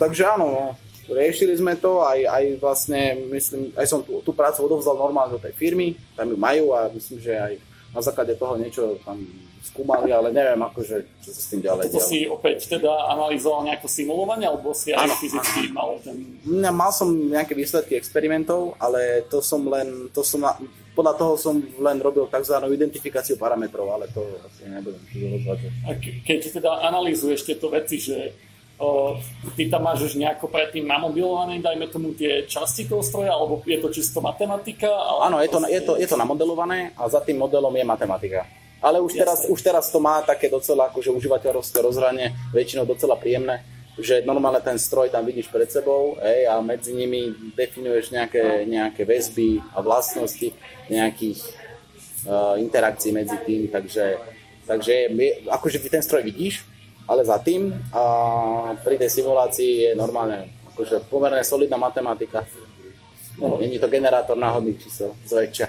[0.00, 0.64] takže áno, no,
[1.12, 5.42] riešili sme to, aj, aj vlastne, myslím, aj som tú, tú prácu odovzdal normálne do
[5.42, 7.54] tej firmy, tam ju majú a myslím, že aj
[7.90, 9.18] na základe toho niečo tam
[9.60, 13.86] skúmali, ale neviem akože, čo sa s tým ďalej To si opäť teda analyzoval nejako
[13.86, 15.76] simulovanie, alebo si aj ano, fyzicky ano.
[15.76, 16.16] mal ten...
[16.48, 20.56] Ja, mal som nejaké výsledky experimentov, ale to som len, to som na,
[20.96, 22.56] podľa toho som len robil tzv.
[22.72, 25.00] identifikáciu parametrov, ale to asi nebudem
[25.38, 25.72] rozvádzať.
[25.86, 25.90] A
[26.24, 28.32] keď teda analýzuješ tieto veci, že
[29.56, 33.76] ty tam máš už nejako predtým namodelované, dajme tomu tie časti toho stroja, alebo je
[33.76, 34.88] to čisto matematika?
[35.20, 38.48] Áno, je to, je, to, je to namodelované a za tým modelom je matematika.
[38.80, 43.60] Ale už teraz, už teraz to má také docela akože užívateľské rozhranie, väčšinou docela príjemné,
[44.00, 49.04] že normálne ten stroj tam vidíš pred sebou hej, a medzi nimi definuješ nejaké, nejaké
[49.04, 50.56] väzby a vlastnosti
[50.88, 51.44] nejakých
[52.24, 54.16] uh, interakcií medzi tým, takže,
[54.64, 55.12] takže
[55.52, 56.69] akože ten stroj vidíš,
[57.10, 58.02] ale za tým a
[58.86, 62.46] pri tej simulácii je normálne akože pomerne solidná matematika.
[63.34, 65.66] No, není to generátor náhodných čísel, zväčša.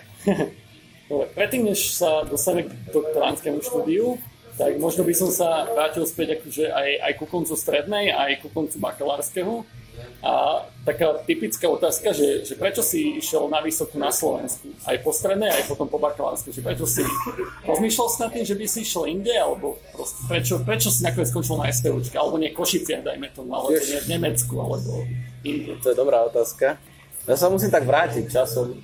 [1.35, 4.21] Predtým, než sa dostane k doktoránskému štúdiu,
[4.55, 8.47] tak možno by som sa vrátil späť akože aj, aj ku koncu strednej, aj ku
[8.53, 9.65] koncu bakalárskeho.
[10.21, 15.09] A taká typická otázka, že, že prečo si išiel na vysokú na Slovensku, aj po
[15.13, 17.01] strednej, aj potom po bakalársku, že prečo si
[17.65, 21.57] rozmýšľal s tým, že by si išiel inde, alebo proste, prečo, prečo si nakoniec skončil
[21.57, 25.05] na STUčke, alebo nie Košice, dajme tomu, alebo nie v Nemecku, alebo
[25.41, 25.73] inde.
[25.81, 26.77] To je dobrá otázka.
[27.25, 28.77] Ja sa musím tak vrátiť časom.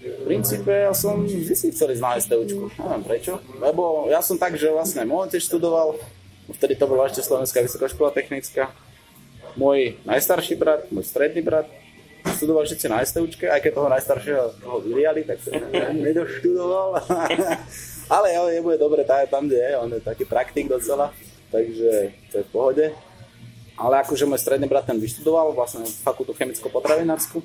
[0.00, 2.72] V princípe ja som vždy chcel ísť na STUčku.
[2.76, 3.40] Neviem prečo.
[3.60, 5.96] Lebo ja som tak, že vlastne môj otec študoval,
[6.52, 8.68] vtedy to bola ešte Slovenská vysoká škola technická,
[9.56, 11.68] môj najstarší brat, môj stredný brat,
[12.22, 15.50] študoval všetci na STUčke, aj keď toho najstaršieho toho vyliali, tak to
[16.06, 17.02] nedoštudoval.
[18.14, 21.10] Ale jo, je bude dobre tá, tam, kde je, on je taký praktik docela,
[21.50, 22.84] takže to je v pohode.
[23.72, 27.40] Ale akože môj stredný brat ten vyštudoval vlastne fakultu chemicko-potravinárskú.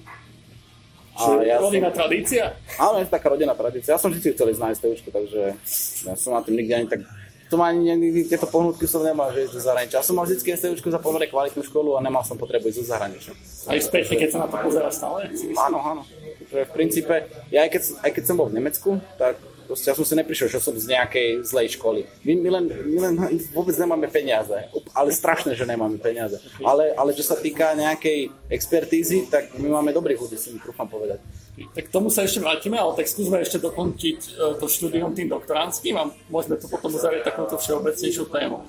[1.18, 2.06] A ja rodinná som...
[2.06, 2.54] tradícia?
[2.78, 3.98] Áno, je taká rodinná tradícia.
[3.98, 5.58] Ja som vždy chcel ísť na STUčku, takže
[6.06, 7.02] ja som na tým nikdy ani tak
[7.48, 10.00] to ma ani tieto pohnutky som nemal, že do zahraničia.
[10.00, 12.88] Ja som mal vždy STUčku za pomerne kvalitnú školu a nemal som potrebu ísť do
[12.88, 13.34] zahraničia.
[13.68, 15.32] Aj späť, keď sa na to pozera stále?
[15.56, 16.02] Áno, áno.
[16.48, 17.16] Že v princípe,
[17.52, 19.36] ja aj keď, aj keď som bol v Nemecku, tak
[19.68, 22.08] Proste ja som si neprišiel, že som z nejakej zlej školy.
[22.24, 23.14] My, my, len, my len
[23.58, 24.56] vôbec nemáme peniaze,
[24.96, 26.40] ale strašné, že nemáme peniaze.
[26.64, 30.88] Ale, ale čo sa týka nejakej expertízy, tak my máme dobrých ľudí, si mi trúfam
[30.88, 31.20] povedať.
[31.58, 34.30] Tak k tomu sa ešte vrátime, ale tak skúsme ešte dokončiť e,
[34.62, 38.62] to štúdium tým doktoránským a môžeme to potom uzavrieť takouto všeobecnejšou tému.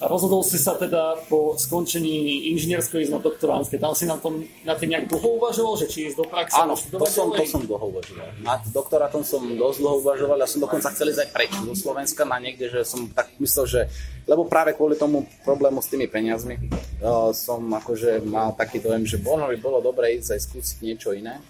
[0.00, 3.76] A rozhodol si sa teda po skončení inžinierského ísť na doktoránske.
[3.76, 6.56] Tam si na, tom, na tým nejak dlho uvažoval, že či ísť do praxe?
[6.56, 8.32] Áno, to som, to som dlho uvažoval.
[8.40, 10.40] Nad doktorátom som dosť dlho uvažoval.
[10.40, 13.66] Ja som dokonca chcel ísť aj preč do Slovenska na niekde, že som tak myslel,
[13.68, 13.80] že
[14.24, 19.20] lebo práve kvôli tomu problému s tými peniazmi uh, som akože mal taký dojem, že
[19.20, 21.44] možno by bolo dobre ísť aj skúsiť niečo iné.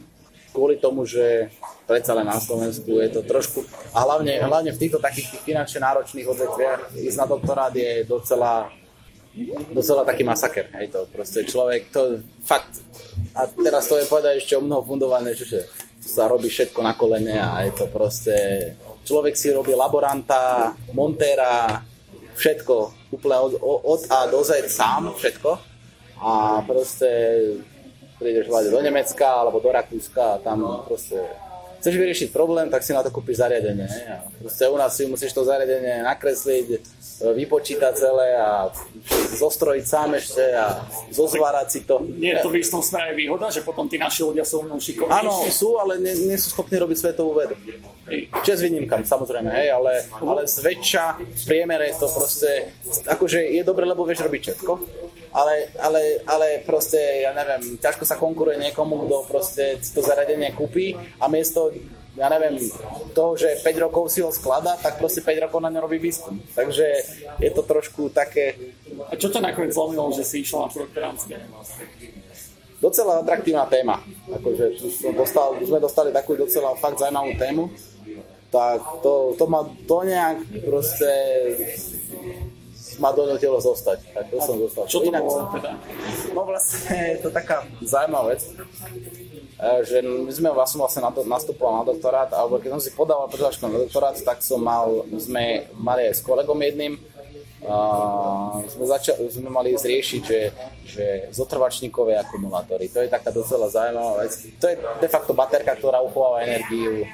[0.50, 1.50] Kvôli tomu, že
[1.86, 5.80] predsa len na Slovensku je to trošku, a hlavne, hlavne v týchto takých tých finančne
[5.82, 8.70] náročných odvetviach ísť na doktorát je docela
[9.70, 12.82] docela taký masaker, hej to proste človek, to fakt,
[13.38, 15.70] a teraz to je povedať ešte o mnoho fundované, že
[16.02, 18.34] sa robí všetko na kolene a je to proste,
[19.06, 21.78] človek si robí laboranta, montéra,
[22.34, 22.74] všetko,
[23.14, 25.50] úplne od, od A do Z sám, všetko.
[26.20, 27.08] A proste
[28.20, 31.16] prídeš do Nemecka alebo do Rakúska a tam proste
[31.80, 33.88] chceš vyriešiť problém, tak si na to kúpiš zariadenie.
[33.88, 36.76] A proste u nás si musíš to zariadenie nakresliť,
[37.32, 38.68] vypočítať celé a
[39.40, 42.04] zostrojiť sám ešte a zozvárať si to.
[42.04, 45.24] Nie je to v istom smere výhoda, že potom tí naši ľudia sú mnou šikovnejší?
[45.24, 47.56] Áno, sú, ale nie, nie sú schopní robiť svetovú vedu.
[48.44, 52.76] Čes výnimkám, samozrejme, hej, ale, ale zväčša v priemere to proste,
[53.08, 54.72] akože je dobre, lebo vieš robiť všetko,
[55.30, 60.98] ale, ale, ale proste, ja neviem, ťažko sa konkuruje niekomu, kto proste to zariadenie kúpi
[61.22, 61.70] a miesto
[62.18, 62.58] ja neviem,
[63.14, 66.42] toho, že 5 rokov si ho skladá, tak proste 5 rokov na ne robí výskum.
[66.58, 66.86] Takže
[67.38, 68.58] je to trošku také...
[69.08, 71.38] A čo ťa nakoniec zlomilo, že si išiel na doktoránske?
[72.82, 74.02] Docela atraktívna téma.
[74.26, 74.80] Akože
[75.14, 77.62] dostal, sme dostali takú docela fakt zaujímavú tému.
[78.50, 81.08] Tak to, to ma to nejak proste
[83.00, 83.98] ma donútilo zostať.
[84.12, 84.84] Tak to som zostal.
[84.84, 85.70] Čo to Inak, bolo teda?
[86.36, 88.52] No vlastne je to taká zaujímavá vec, e,
[89.88, 93.80] že my sme vlastne, vlastne nastupoval na doktorát, alebo keď som si podával prihlášku na
[93.80, 97.00] doktorát, tak som mal, sme mali aj s kolegom jedným,
[97.60, 100.40] a sme, začali, sme mali zriešiť, že,
[100.88, 104.32] že zotrvačníkové akumulátory, to je taká docela zaujímavá vec.
[104.56, 107.04] To je de facto baterka, ktorá uchováva energiu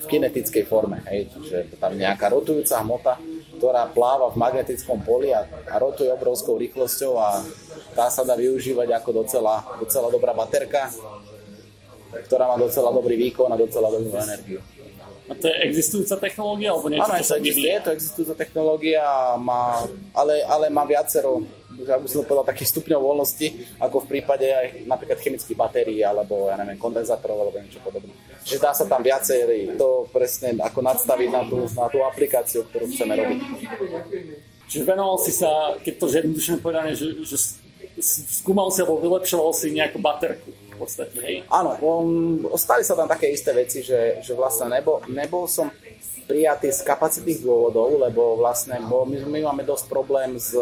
[0.00, 3.20] v kinetickej forme, hej, čiže tam nejaká rotujúca hmota,
[3.60, 7.44] ktorá pláva v magnetickom poli a, a rotuje obrovskou rýchlosťou a
[7.92, 10.88] tá sa dá využívať ako docela, docela dobrá baterka,
[12.24, 14.64] ktorá má docela dobrý výkon a docela dobrú energiu.
[15.30, 19.06] A to je existujúca technológia, alebo niečo, Áno, sa existuje, je to existujúca technológia,
[19.38, 21.46] má, ale, ale má viacero
[21.80, 23.46] ja by som povedal, takých stupňov voľnosti,
[23.80, 28.12] ako v prípade aj napríklad chemických batérií, alebo ja neviem, kondenzátorov, alebo niečo podobné.
[28.44, 32.84] Čiže dá sa tam viacej to presne ako nadstaviť na tú, na tú aplikáciu, ktorú
[32.92, 33.40] chceme robiť.
[34.68, 37.36] Čiže venoval si sa, keď to zjednodušene povedané, že, že
[38.40, 41.36] skúmal si alebo vylepšoval si nejakú baterku v podstate, hej?
[41.52, 45.68] Áno, um, ostali sa tam také isté veci, že, že vlastne nebol, nebol som
[46.24, 50.56] prijatý z kapacitných dôvodov, lebo vlastne bo my, my máme dosť problém s,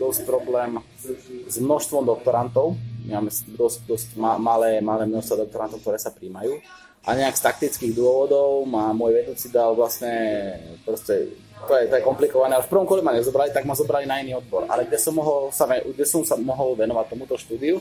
[0.00, 0.80] dosť problém
[1.46, 2.74] s množstvom doktorantov.
[3.06, 6.58] My máme dosť, dosť malé, malé množstvo doktorantov, ktoré sa príjmajú.
[7.06, 10.10] A nejak z taktických dôvodov ma môj vedúci dal vlastne
[10.82, 14.02] proste to je, to je komplikované, ale v prvom kole ma nezobrali, tak ma zobrali
[14.02, 14.66] na iný odbor.
[14.66, 17.78] Ale kde som, mohol sa, kde som sa mohol venovať tomuto štúdiu,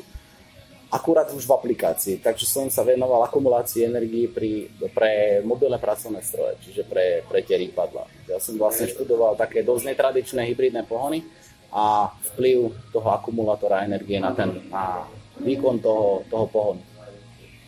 [0.91, 6.59] akurát už v aplikácii, takže som sa venoval akumulácii energii pri, pre mobilné pracovné stroje,
[6.67, 8.03] čiže pre, pre tie rýpadla.
[8.27, 11.23] Ja som vlastne študoval také dosť netradičné hybridné pohony
[11.71, 15.07] a vplyv toho akumulátora energie na, ten, na
[15.39, 16.83] výkon toho, toho pohonu.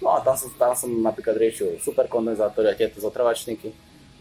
[0.04, 3.72] No a tam som, tam som napríklad riešil superkondenzátory a tieto zotrvačníky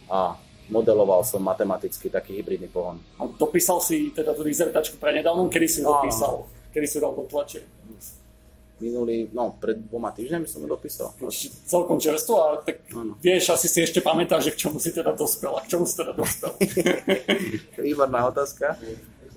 [0.06, 0.38] a
[0.70, 3.02] modeloval som matematicky taký hybridný pohon.
[3.18, 6.46] A dopísal si teda tú dizertačku pre nedávno, kedy si ho dopísal?
[6.70, 7.82] Kedy si dal do tlače?
[8.83, 11.14] Minulý, no pred dvoma týždňami som ho dopísal.
[11.71, 13.14] Celkom čerstvo, ale tak ano.
[13.23, 15.95] vieš, asi si ešte pamätáš, že k čomu si teda dospel a k čomu si
[15.95, 16.51] teda dospel.
[17.87, 18.75] Výborná otázka.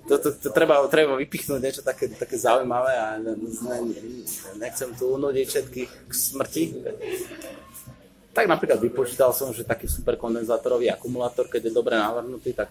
[0.06, 3.78] To, to, to treba, treba vypichnúť niečo také, také zaujímavé a ne, ne,
[4.62, 6.64] nechcem tu unúdiť všetkých k smrti.
[8.36, 12.70] Tak napríklad vypočítal som, že taký superkondenzátorový akumulátor, keď je dobre navrhnutý, tak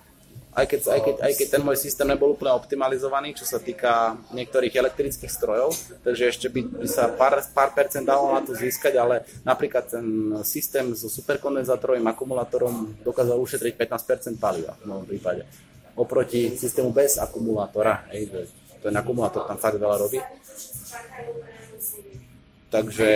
[0.54, 4.14] aj keď, aj, keď, aj keď ten môj systém nebol úplne optimalizovaný, čo sa týka
[4.30, 5.74] niektorých elektrických strojov,
[6.06, 10.06] takže ešte by, by sa pár, pár percent dalo na to získať, ale napríklad ten
[10.46, 15.42] systém so superkondenzátorovým akumulátorom dokázal ušetriť 15% paliva v môjom prípade.
[15.98, 18.30] Oproti systému bez akumulátora, hej,
[18.78, 20.22] ten akumulátor tam fakt veľa robí.
[22.70, 23.08] Takže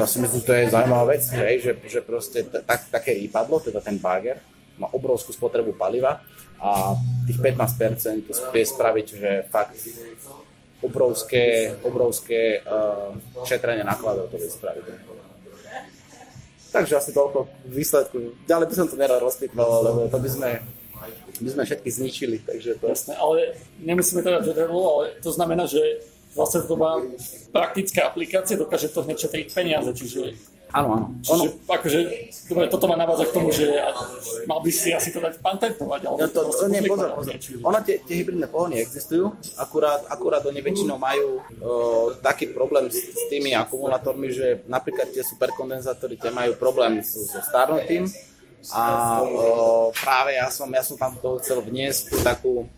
[0.00, 3.60] ja si myslím, že to je zaujímavá vec, hej, že, že proste tak, také rýpadlo,
[3.60, 4.40] teda ten bager,
[4.80, 6.20] má obrovskú spotrebu paliva
[6.60, 9.76] a tých 15% to vie spraviť, že fakt
[10.80, 14.84] obrovské, obrovské uh, šetrenie nákladov to vie spraviť.
[16.72, 18.36] Takže asi toľko výsledku.
[18.44, 20.50] Ďalej by som to nerad rozpýtval, lebo to by sme,
[21.40, 22.36] by sme všetky zničili.
[22.44, 22.92] Takže to...
[22.92, 25.80] Jasné, ale nemusíme teda general, ale to znamená, že
[26.36, 27.00] vlastne to má
[27.48, 30.36] praktické aplikácie, dokáže to hneď šetriť peniaze, čiže
[30.76, 31.06] Áno, áno.
[31.24, 31.72] Čiže, ono...
[31.72, 31.98] akože,
[32.52, 33.64] dobre, toto ma navádza k tomu, že
[34.44, 37.32] mal by si asi to dať patentovať, alebo ja to, to, to nie, pozor, pozor.
[37.64, 41.42] Ono, tie, tie hybridné pohony existujú, akurát, akurát oni väčšinou majú o,
[42.20, 47.40] taký problém s, s tými akumulátormi, že napríklad tie superkondenzátory tie majú problém so, so
[47.40, 48.12] starnutím
[48.68, 48.84] a
[49.24, 52.68] o, práve ja som, ja som tam toho chcel vniesť takú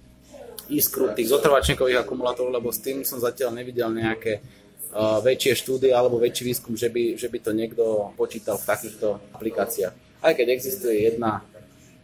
[0.68, 4.44] iskru tých zotrvačníkových akumulátorov, lebo s tým som zatiaľ nevidel nejaké
[4.96, 7.84] väčšie štúdie alebo väčší výskum, že by, že by to niekto
[8.16, 9.94] počítal v takýchto aplikáciách.
[10.24, 11.44] Aj keď existuje jedna,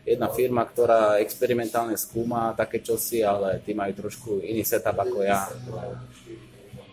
[0.04, 5.48] jedna firma, ktorá experimentálne skúma také čosi, ale tí majú trošku iný setup ako ja.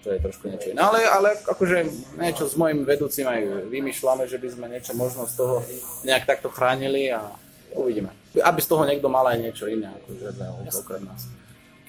[0.01, 0.81] To je trošku niečo iné.
[0.81, 1.77] Ale, ale akože
[2.17, 5.61] niečo s mojim vedúcim aj vymýšľame, že by sme niečo možno z toho
[6.01, 7.29] nejak takto chránili a
[7.77, 8.09] uvidíme.
[8.41, 10.25] Aby z toho niekto mal aj niečo iné, akože
[10.81, 11.29] okrem nás.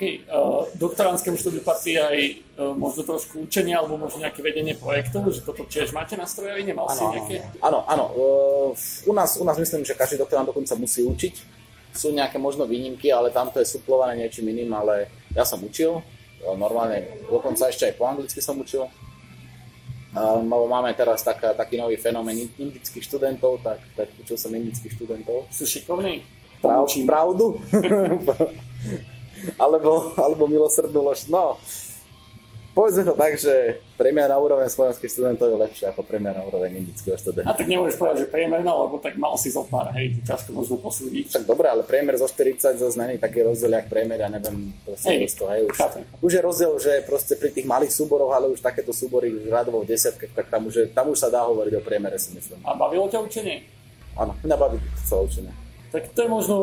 [0.03, 2.17] Uh, doktorandskému štúdiu patrí aj
[2.59, 6.67] uh, možno trošku učenia alebo možno nejaké vedenie projektov, že toto tiež máte na strojovi,
[6.67, 7.37] nemal ano, si nejaké?
[7.63, 8.05] Áno, áno.
[8.11, 11.35] Uh, u, nás, u nás myslím, že každý doktorant dokonca musí učiť.
[11.95, 15.07] Sú nejaké možno výnimky, ale tam to je suplované niečím iným, ale
[15.39, 16.03] ja som učil.
[16.43, 18.91] Uh, normálne, dokonca ešte aj po anglicky som učil.
[20.19, 25.47] Uh, máme teraz tak, taký nový fenomén indických študentov, tak, tak učil som indických študentov.
[25.55, 26.27] Sú šikovní?
[26.59, 27.63] Prav, pravdu?
[29.57, 31.25] alebo, alebo milosrdnosť.
[31.31, 31.57] No,
[32.73, 37.47] povedzme to tak, že na úroveň slovenských študentov je lepšia ako na úroveň indického študenta.
[37.47, 40.83] A tak nemôžeš povedať, že priemerná, lebo tak mal si zo pár, hej, ťažko možno
[40.83, 41.31] posúdiť.
[41.31, 45.07] Tak dobre, ale priemer zo 40 zase není taký rozdiel, jak priemer, ja neviem, proste
[45.07, 45.79] hej, to, hej, už,
[46.19, 49.95] už je rozdiel, že proste pri tých malých súboroch, ale už takéto súbory radovo v
[49.95, 52.59] desiatkách, tak tam už, tam už sa dá hovoriť o priemere, si myslím.
[52.67, 53.63] A bavilo ťa učenie?
[54.19, 55.53] Áno, mňa baví celé učenie.
[55.95, 56.57] Tak to je možno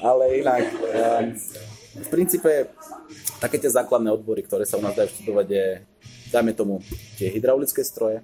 [0.01, 1.37] ale inak um,
[1.91, 2.71] v princípe
[3.41, 5.65] také tie základné odbory, ktoré sa u nás dajú študovať, je,
[6.29, 6.85] dajme tomu,
[7.17, 8.21] tie hydraulické stroje.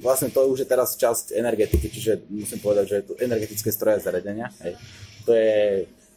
[0.00, 4.00] Vlastne to už je teraz časť energetiky, čiže musím povedať, že je to energetické stroje
[4.00, 4.48] a zariadenia.
[4.64, 4.80] Hej.
[5.28, 5.52] To je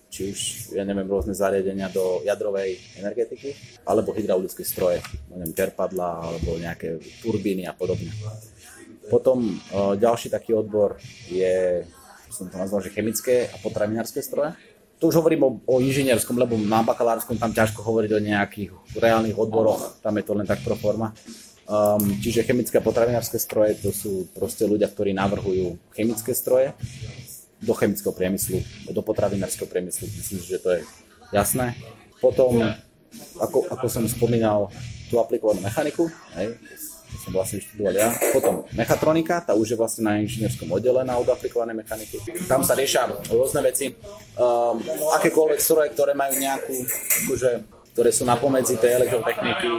[0.07, 0.39] či už,
[0.79, 3.51] ja neviem, rôzne zariadenia do jadrovej energetiky,
[3.83, 8.07] alebo hydraulické stroje, neviem, čerpadla, alebo nejaké turbíny a podobne.
[9.11, 9.59] Potom
[9.99, 10.95] ďalší taký odbor
[11.27, 11.83] je,
[12.31, 14.55] som to nazval, že chemické a potravinárske stroje
[14.97, 19.37] tu už hovorím o, o inžinierskom, lebo na bakalárskom tam ťažko hovoriť o nejakých reálnych
[19.37, 21.13] odboroch, tam je to len tak pro forma.
[21.67, 26.71] Um, čiže chemické a potravinárske stroje, to sú proste ľudia, ktorí navrhujú chemické stroje
[27.59, 30.07] do chemického priemyslu, do potravinárskeho priemyslu.
[30.07, 30.81] Myslím, že to je
[31.35, 31.75] jasné.
[32.23, 32.57] Potom,
[33.37, 34.71] ako, ako som spomínal,
[35.11, 36.07] tú aplikovanú mechaniku,
[36.39, 36.55] hej,
[37.07, 38.09] to som vlastne študoval ja.
[38.35, 42.19] Potom mechatronika, tá už je vlastne na inžinierskom oddele na aplikované mechaniky.
[42.45, 43.95] Tam sa riešia rôzne veci,
[44.35, 44.75] um,
[45.15, 46.75] akékoľvek stroje, ktoré majú nejakú,
[47.25, 47.49] akože,
[47.95, 49.71] ktoré sú napomedzi tej elektrotechniky,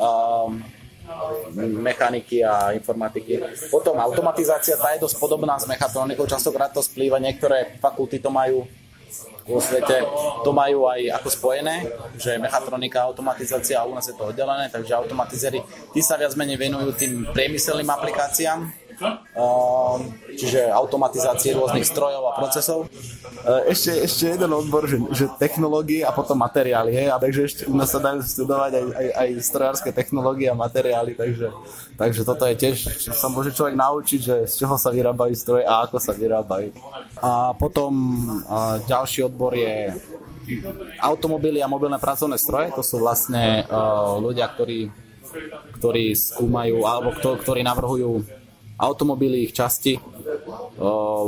[0.00, 0.58] um,
[1.60, 3.42] mechaniky a informatiky.
[3.68, 8.64] Potom automatizácia, tá je dosť podobná s mechatronikou, častokrát to splýva, niektoré fakulty to majú
[9.46, 10.02] vo svete.
[10.44, 11.86] To majú aj ako spojené,
[12.16, 16.58] že mechatronika, automatizácia a u nás je to oddelené, takže automatizéri, tí sa viac menej
[16.58, 20.00] venujú tým priemyselným aplikáciám, Ehm,
[20.38, 22.86] čiže automatizácie rôznych strojov a procesov.
[22.86, 27.62] Ehm, ešte, ešte jeden odbor, že, že technológie a potom materiály, hej, a takže ešte
[27.66, 31.48] u nás sa dajú studovať aj, aj, aj strojárske technológie a materiály, takže,
[31.98, 32.76] takže toto je tiež,
[33.10, 36.70] sa môže človek naučiť, že z čoho sa vyrábajú stroje a ako sa vyrábajú.
[37.18, 37.92] A potom
[38.46, 39.96] a ďalší odbor je
[40.98, 44.90] automobily a mobilné pracovné stroje, to sú vlastne uh, ľudia, ktorí,
[45.78, 48.41] ktorí skúmajú alebo ktorí navrhujú
[48.82, 50.02] automobily, ich časti,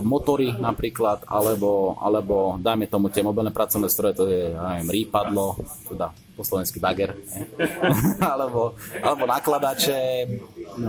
[0.02, 5.62] motory napríklad, alebo, alebo dajme tomu tie mobilné pracovné stroje, to je, ja neviem, rýpadlo,
[5.86, 7.14] teda po slovensky bager,
[8.34, 10.26] alebo, alebo nakladače,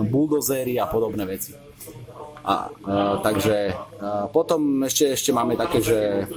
[0.10, 1.54] buldozéry a podobné veci.
[2.46, 6.30] A, a, takže a potom ešte, ešte máme také, že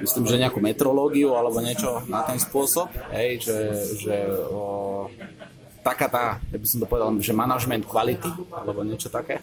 [0.00, 3.58] myslím, že nejakú metrológiu alebo niečo na ten spôsob, hej, že,
[4.00, 4.16] že
[4.48, 5.04] o,
[5.82, 9.40] taká tá, ja by som to povedal, že manažment kvality, alebo niečo také.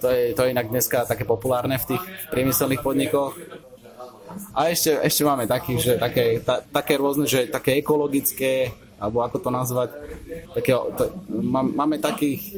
[0.00, 3.34] To je, to je inak dneska také populárne v tých priemyselných podnikoch.
[4.54, 9.40] A ešte, ešte máme takých, že také, ta, také rôzne, že také ekologické alebo ako
[9.40, 9.90] to nazvať,
[10.52, 12.52] takého, to, má, máme takých,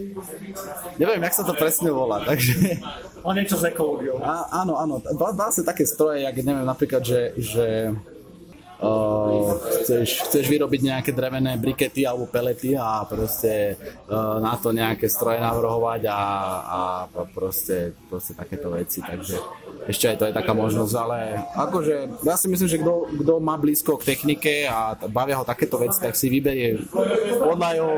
[0.98, 2.82] neviem, jak sa to presne volá, takže...
[3.22, 4.18] A niečo s ekológiou.
[4.50, 7.94] áno, áno, vlastne také stroje, jak neviem, napríklad, že, že
[9.82, 13.78] chceš, chceš vyrobiť nejaké drevené brikety alebo pelety a proste
[14.10, 16.20] uh, na to nejaké stroje navrhovať a,
[16.62, 16.80] a
[17.30, 19.38] proste, proste takéto veci, takže
[19.82, 21.18] ešte aj to je taká možnosť, ale
[21.58, 22.78] akože ja si myslím, že
[23.18, 26.78] kto má blízko k technike a bavia ho takéto veci, tak si vyberie
[27.42, 27.94] podľa jeho,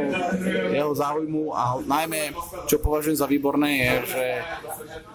[0.73, 1.53] jeho záujmu.
[1.53, 2.33] A najmä,
[2.65, 4.27] čo považujem za výborné je, že,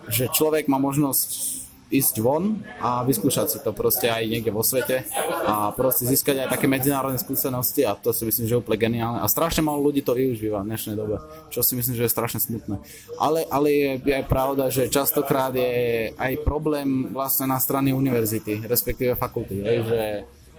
[0.09, 1.58] že človek má možnosť
[1.89, 5.09] ísť von a vyskúšať si to proste aj niekde vo svete
[5.45, 9.19] a proste získať aj také medzinárodné skúsenosti a to si myslím, že je úplne geniálne
[9.19, 11.17] a strašne málo ľudí to využíva v dnešnej dobe,
[11.49, 12.77] čo si myslím, že je strašne smutné.
[13.17, 19.17] Ale, ale je, aj pravda, že častokrát je aj problém vlastne na strany univerzity, respektíve
[19.17, 20.01] fakulty, že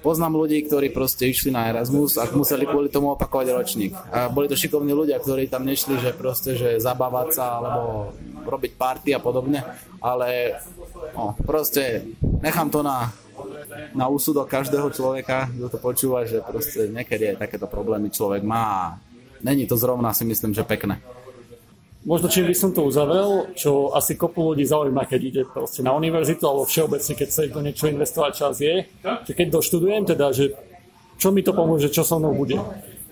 [0.01, 3.93] poznám ľudí, ktorí proste išli na Erasmus a museli kvôli tomu opakovať ročník.
[4.13, 8.13] A boli to šikovní ľudia, ktorí tam nešli, že proste, že zabávať sa alebo
[8.45, 9.61] robiť party a podobne,
[10.01, 10.59] ale
[11.13, 12.09] no, proste
[12.41, 13.13] nechám to na,
[13.93, 18.97] na úsudok každého človeka, kto to počúva, že proste niekedy aj takéto problémy človek má
[19.43, 21.01] není to zrovna si myslím, že pekné.
[22.01, 25.93] Možno čím by som to uzavrel, čo asi kopu ľudí zaujíma, keď ide proste na
[25.93, 30.57] univerzitu alebo všeobecne, keď sa do niečo investovať čas je, že keď doštudujem, teda, že
[31.21, 32.57] čo mi to pomôže, čo so mnou bude.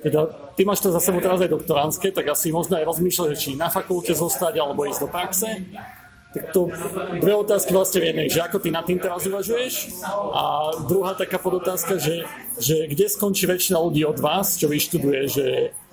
[0.01, 0.25] Teda,
[0.57, 3.69] ty máš to za sebou teraz aj doktoránske, tak asi možno aj rozmýšľať, či na
[3.69, 5.49] fakulte zostať alebo ísť do praxe.
[6.33, 6.73] Tak to
[7.21, 10.01] dve otázky vlastne v jednej, že ako ty nad tým teraz uvažuješ
[10.33, 10.45] a
[10.89, 12.25] druhá taká podotázka, že,
[12.57, 15.47] že kde skončí väčšina ľudí od vás, čo vyštuduje, že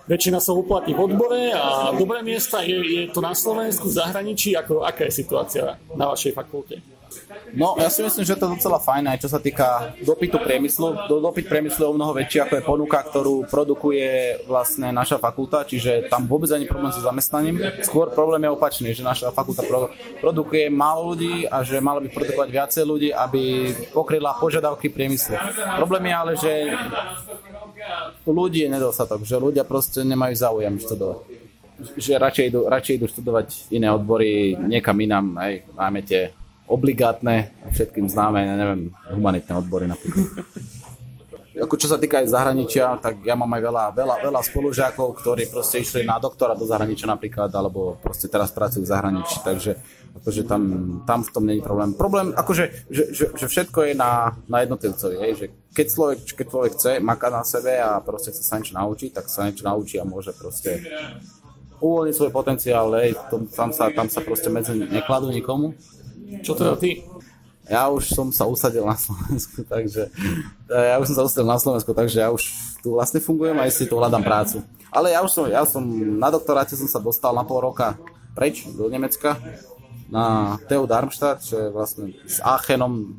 [0.06, 4.54] väčšina sa uplatí v odbore a dobré miesta je, je to na Slovensku, v zahraničí,
[4.54, 6.82] ako, aká je situácia na vašej fakulte?
[7.56, 11.08] No, ja si myslím, že to je docela fajn, aj čo sa týka dopytu priemyslu.
[11.08, 16.12] Dopyt priemyslu je o mnoho väčší, ako je ponuka, ktorú produkuje vlastne naša fakulta, čiže
[16.12, 17.62] tam vôbec ani problém so zamestnaním.
[17.88, 19.88] Skôr problém je opačný, že naša fakulta pro,
[20.20, 25.40] produkuje málo ľudí a že mala by produkovať viacej ľudí, aby pokryla požiadavky priemyslu.
[25.80, 26.52] Problém je ale, že
[28.26, 31.20] ľudí je nedostatok, že ľudia proste nemajú záujem študovať.
[32.00, 36.32] Že radšej idú, radšej idú študovať iné odbory niekam inám, aj máme tie
[36.66, 40.46] obligátne, všetkým známe, neviem, humanitné odbory napríklad.
[41.56, 45.48] Ako čo sa týka aj zahraničia, tak ja mám aj veľa, veľa, veľa spolužiakov, ktorí
[45.48, 49.80] proste išli na doktora do zahraničia napríklad, alebo proste teraz pracujú v zahraničí, takže
[50.16, 50.64] akože tam,
[51.04, 51.94] tam v tom není problém.
[51.94, 55.46] Problém, akože, že, že, že všetko je na, na jednotlivcovi, hej, že
[55.76, 59.28] keď človek, keď človek chce, maká na sebe a proste chce sa niečo naučiť, tak
[59.28, 60.82] sa niečo naučí a môže proste
[61.84, 63.14] uvoľniť svoj potenciál, hej,
[63.54, 65.76] tam, sa, tam sa proste medzi nekladú nikomu
[66.42, 67.06] čo teda ty?
[67.66, 70.10] Ja už som sa usadil na Slovensku, takže
[70.70, 72.44] ja už som sa usadil na Slovensku, takže ja už
[72.82, 74.62] tu vlastne fungujem a si tu hľadám prácu.
[74.94, 75.84] Ale ja už som, ja som
[76.16, 77.98] na doktoráte som sa dostal na pol roka
[78.38, 79.36] preč do Nemecka
[80.10, 83.18] na TU Darmstadt, čo je vlastne s Aachenom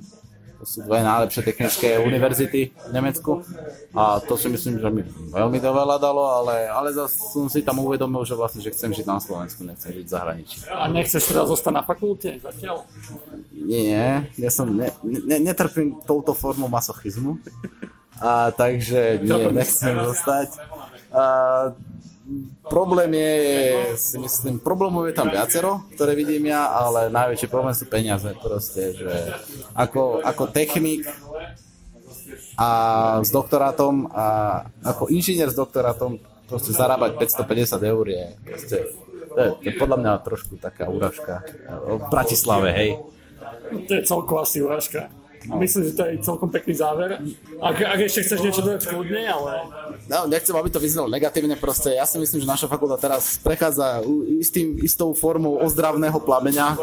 [0.57, 3.45] to sú dve najlepšie technické univerzity v Nemecku
[3.93, 7.85] a to si myslím, že mi veľmi veľa dalo, ale, ale zase som si tam
[7.85, 10.57] uvedomil, že vlastne, že chcem žiť na Slovensku, nechcem žiť v zahraničí.
[10.73, 12.89] A nechceš teda zostať na fakulte zatiaľ?
[13.53, 17.37] Nie, ja som ne, ne, netrpím touto formou masochizmu,
[18.17, 20.57] a takže nie, nechcem zostať.
[21.13, 21.25] A,
[22.67, 23.35] problém je,
[23.95, 28.99] si myslím, problémov je tam viacero, ktoré vidím ja, ale najväčší problém sú peniaze proste,
[28.99, 29.15] že
[29.79, 31.07] ako, ako technik
[32.59, 32.71] a
[33.23, 34.27] s doktorátom a
[34.83, 36.19] ako inžinier s doktorátom
[36.51, 38.77] proste zarábať 550 eur je proste,
[39.31, 42.91] to je, to je podľa mňa trošku taká úražka v Bratislave, hej.
[43.87, 45.11] To je celková asi úražka.
[45.47, 47.23] Myslím, že to je celkom pekný záver.
[47.63, 49.53] Ak, ak ešte chceš niečo dodať kľudne, ale...
[50.11, 54.03] No, nechcem, aby to vyznalo negatívne, proste ja si myslím, že naša fakulta teraz prechádza
[54.43, 56.75] istým, istou formou ozdravného plameňa.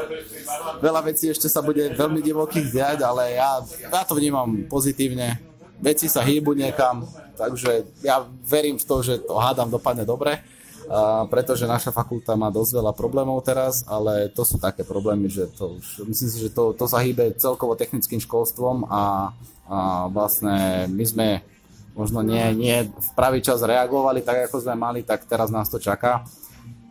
[0.80, 3.60] Veľa vecí ešte sa bude veľmi divokých diať, ale ja,
[3.92, 5.40] ja to vnímam pozitívne.
[5.84, 7.04] Veci sa hýbu niekam,
[7.36, 10.53] takže ja verím v to, že to hádam dopadne dobre
[10.90, 15.48] a pretože naša fakulta má dosť veľa problémov teraz, ale to sú také problémy, že
[15.52, 17.04] to už, myslím si, že to, to sa
[17.38, 19.34] celkovo technickým školstvom a,
[19.68, 19.78] a
[20.12, 21.28] vlastne my sme
[21.94, 25.78] možno nie, nie v pravý čas reagovali tak, ako sme mali, tak teraz nás to
[25.78, 26.26] čaká.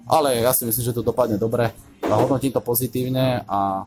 [0.06, 1.74] Ale ja si myslím, že to dopadne dobre
[2.10, 3.86] hodnotím to pozitívne a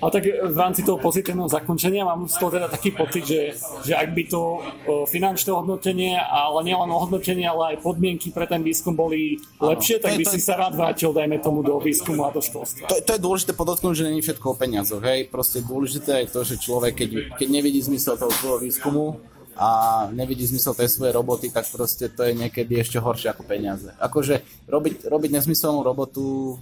[0.00, 3.40] a tak v rámci toho pozitívneho zakončenia mám z toho teda taký pocit, že,
[3.84, 4.64] že ak by to
[5.06, 10.24] finančné hodnotenie, ale nielen hodnotenie, ale aj podmienky pre ten výskum boli lepšie, tak by
[10.24, 12.88] to, si sa rád vrátil, dajme tomu, do výskumu a do školstva.
[12.88, 15.28] To, to je dôležité podotknúť, že není všetko o peniazoch, hej.
[15.28, 19.20] Proste dôležité je to, že človek, keď, keď nevidí zmysel toho svojho výskumu,
[19.58, 19.68] a
[20.14, 23.90] nevidí zmysel tej svojej roboty, tak proste to je niekedy ešte horšie ako peniaze.
[23.98, 24.40] Akože
[24.70, 26.56] robiť, robiť nezmyselnú robotu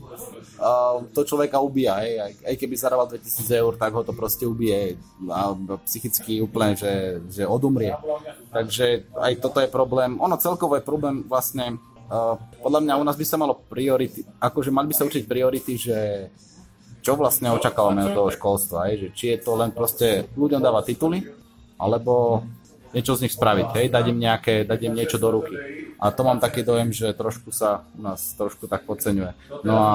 [0.59, 2.01] uh, to človeka ubíja.
[2.01, 4.97] Aj, aj keby zarábal 2000 eur, tak ho to proste ubije
[5.29, 5.53] a
[5.87, 7.95] psychicky úplne, že, že odumrie.
[8.51, 10.17] Takže aj toto je problém.
[10.19, 11.77] Ono celkovo je problém vlastne
[12.09, 12.35] uh,
[12.65, 15.99] podľa mňa u nás by sa malo priority, akože mali by sa učiť priority, že
[16.99, 18.95] čo vlastne očakávame od toho školstva, hej?
[19.01, 21.25] že či je to len proste ľuďom dáva tituly,
[21.79, 22.43] alebo
[22.93, 25.57] niečo z nich spraviť, hej, dať im, nejaké, dať im niečo do ruky.
[25.99, 29.35] A to mám taký dojem, že trošku sa u nás trošku tak podceňuje.
[29.67, 29.95] No a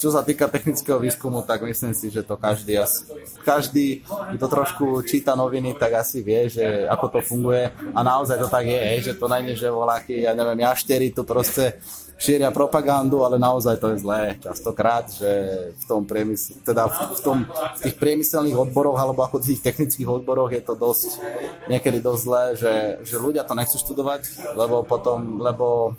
[0.00, 3.04] čo sa týka technického výskumu, tak myslím si, že to každý, asi,
[3.44, 7.68] každý, kto trošku číta noviny, tak asi vie, že ako to funguje.
[7.92, 11.28] A naozaj to tak je, hej, že to najmä, že voláky, ja neviem, jaštery to
[11.28, 11.76] proste
[12.18, 15.30] šíria propagandu, ale naozaj to je zlé častokrát, že
[15.74, 20.08] v tom priemysle, teda v, tom, v tých priemyselných odboroch alebo ako v tých technických
[20.08, 21.20] odboroch je to dosť,
[21.66, 25.98] niekedy dosť zlé, že, že ľudia to nechcú študovať, lebo potom, lebo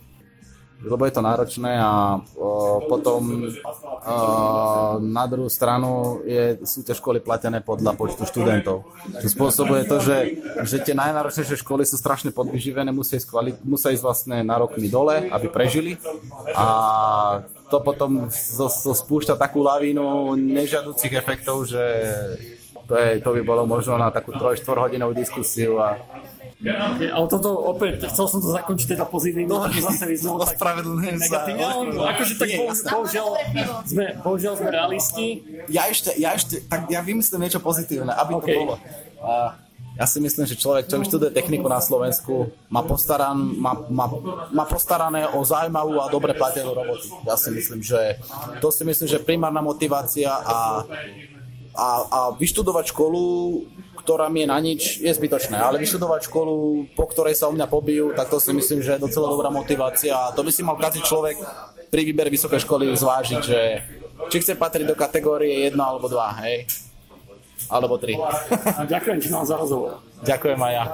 [0.86, 3.56] lebo je to náročné a o, potom o,
[5.02, 8.86] na druhú stranu je, sú tie školy platené podľa počtu študentov.
[9.22, 10.18] Čo spôsobuje to, že,
[10.64, 14.88] že tie najnáročnejšie školy sú strašne podvyživené, musia ísť, kvali, musia ísť vlastne na rokmi
[14.88, 15.98] dole, aby prežili
[16.54, 16.66] a
[17.70, 21.82] to potom zo, zo spúšťa takú lavínu nežiaducich efektov, že
[22.86, 25.98] to, je, to by bolo možno na takú 3-4 hodinovú diskusiu a
[26.66, 30.58] Okay, ale toto opäť, chcel som to zakončiť teda pozitívne, no, to zase vyznelo tak
[30.58, 31.62] negatívne.
[31.94, 32.50] Akože tak
[32.90, 33.28] bohužiaľ,
[33.86, 35.46] sme, bohužiaľ sme realisti.
[35.70, 38.42] Ja ešte, ja ešte, tak ja vymyslím niečo pozitívne, aby okay.
[38.42, 38.74] to bolo.
[39.22, 39.62] A
[39.96, 44.12] ja si myslím, že človek, čo študuje techniku na Slovensku, má, postaran, má, má,
[44.52, 47.08] má postarané o zaujímavú a dobre platenú robotu.
[47.24, 48.20] Ja si myslím, že
[48.60, 50.84] to si myslím, že primárna motivácia a,
[51.78, 53.24] a, a vyštudovať školu
[54.06, 55.58] ktorá mi je na nič, je zbytočné.
[55.58, 59.04] Ale vyštudovať školu, po ktorej sa o mňa pobijú, tak to si myslím, že je
[59.10, 60.14] docela dobrá motivácia.
[60.14, 61.42] A to by si mal každý človek
[61.90, 63.82] pri výbere vysokej školy zvážiť, že
[64.30, 66.70] či chce patriť do kategórie 1 alebo 2, hej?
[67.66, 68.14] Alebo 3.
[68.94, 70.06] Ďakujem ti za rozhovor.
[70.22, 70.86] Ďakujem aj ja.